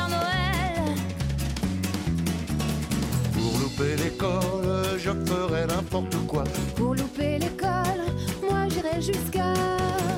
Pour 3.41 3.59
louper 3.59 3.97
l'école, 3.97 4.99
je 4.99 5.11
ferai 5.27 5.67
n'importe 5.67 6.17
quoi. 6.27 6.45
Pour 6.77 6.95
louper 6.95 7.39
l'école, 7.39 8.05
moi 8.43 8.69
j'irai 8.69 9.01
jusqu'à. 9.01 9.55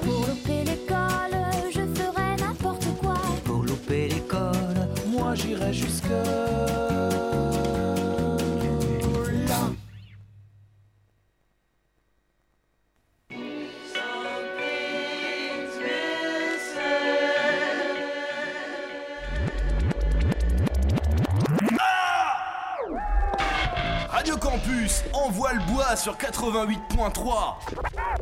Pour 0.05 0.27
louper 0.27 0.65
l'école, 0.65 1.37
je 1.71 1.81
ferai 1.97 2.37
n'importe 2.41 2.87
quoi. 3.01 3.15
Pour 3.45 3.63
louper 3.63 4.09
l'école. 4.09 4.89
Moi 5.07 5.35
j'irai 5.37 5.73
jusque 5.73 6.05
88.3. 26.43 28.22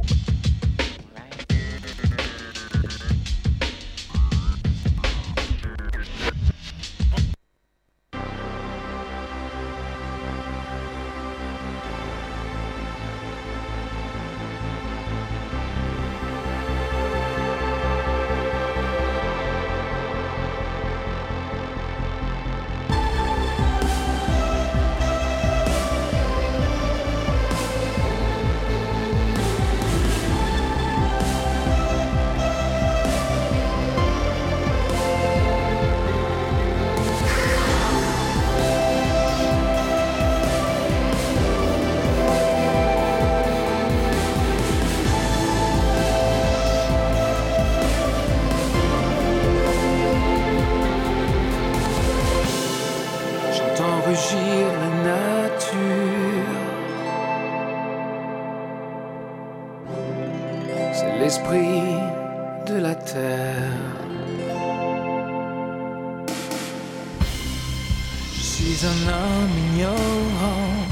un 69.30 69.42
homme 69.42 69.58
ignorant. 69.72 70.86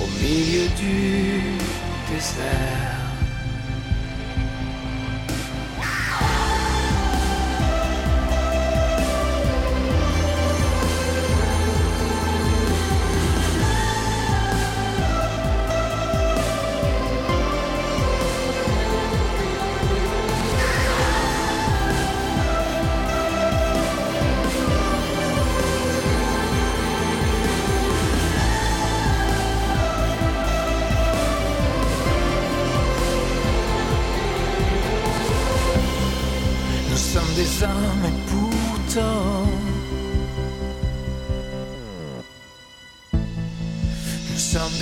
Au 0.00 0.06
milieu 0.22 0.68
du 0.76 1.58
désert. 2.10 2.93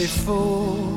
Nous 0.03 0.92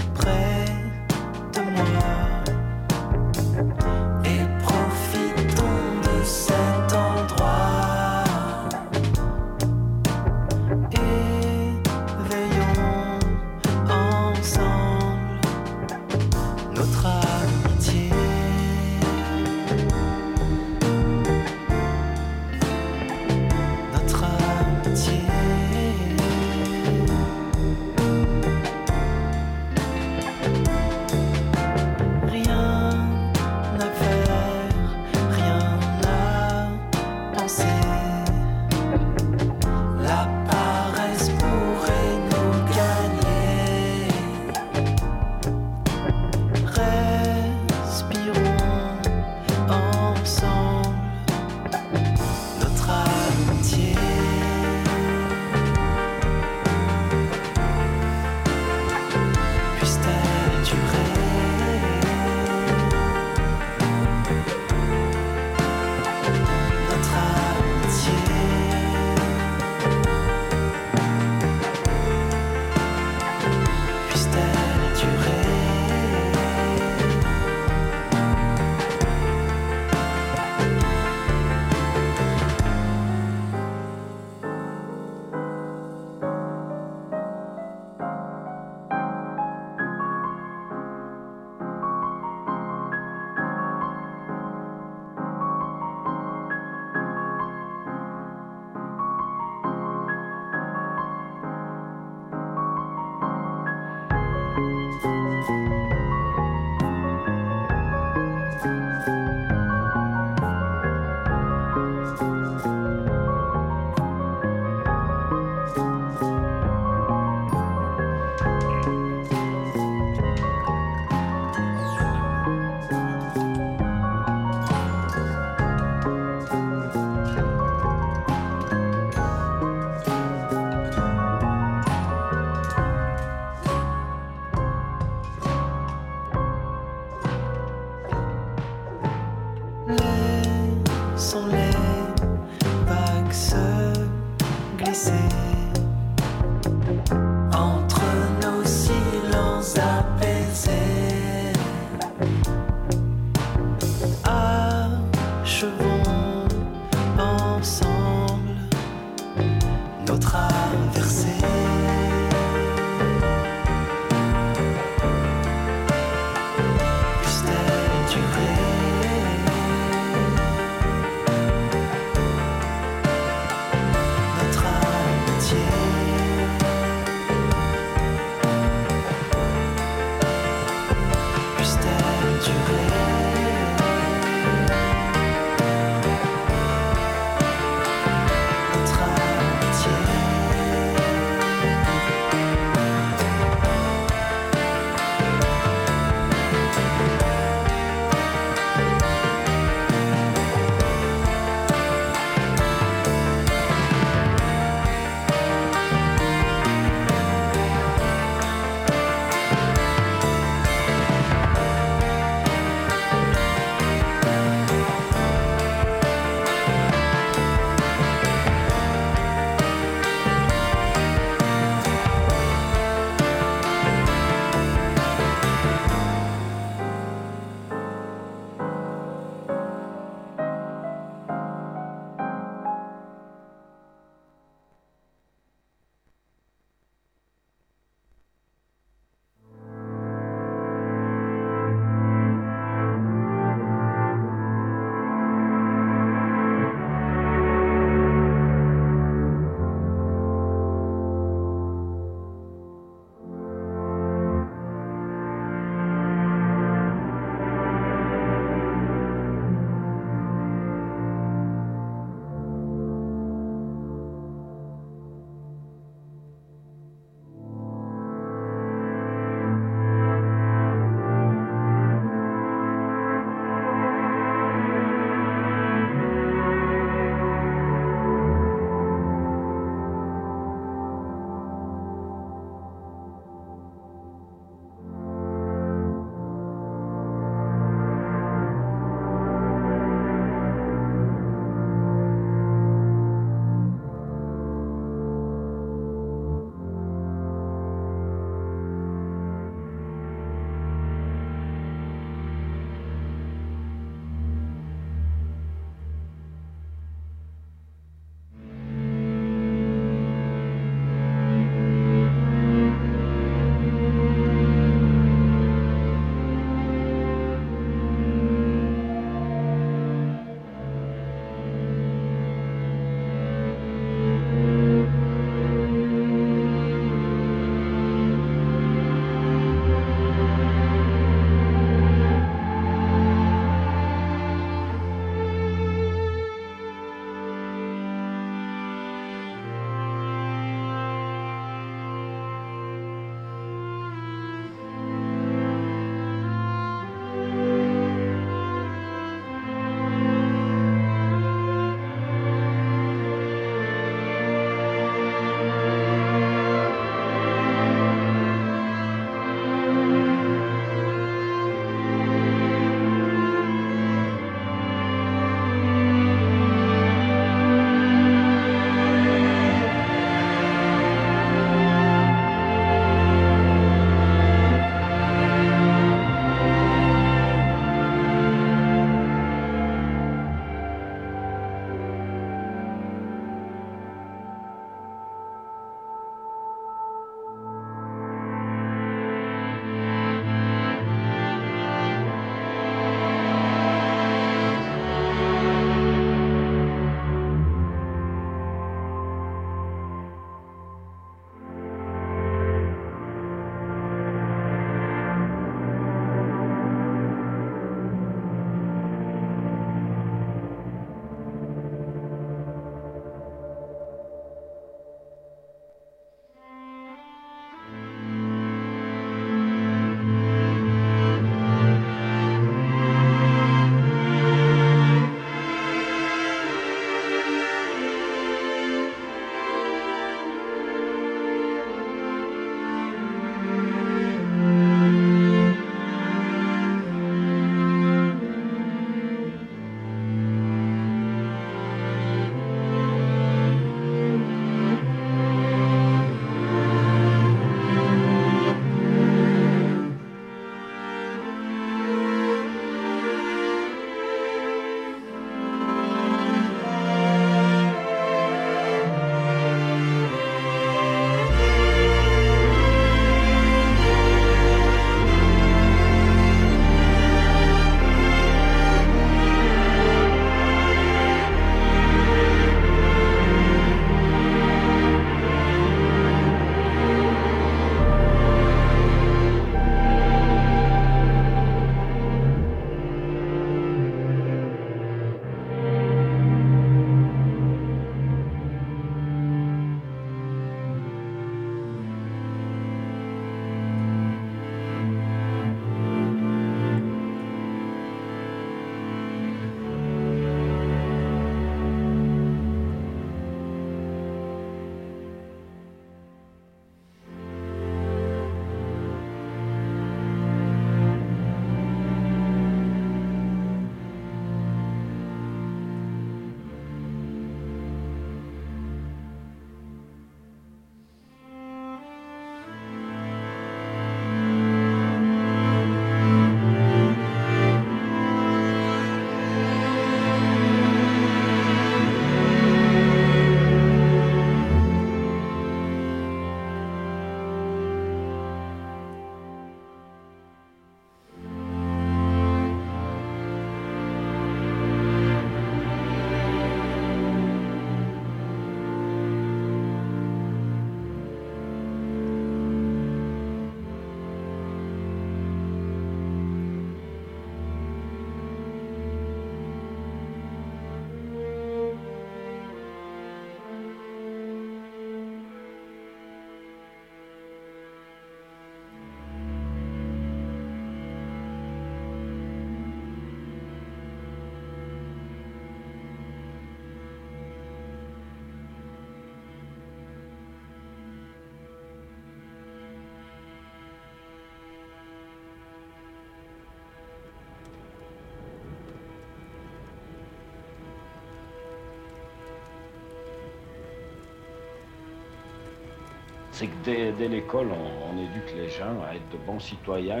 C'est 596.32 596.46
que 596.46 596.90
dès, 596.96 597.08
l'école, 597.08 597.48
on 597.52 597.98
éduque 597.98 598.34
les 598.34 598.48
gens 598.48 598.80
à 598.88 598.94
être 598.94 599.08
de 599.12 599.18
bons 599.26 599.38
citoyens. 599.38 600.00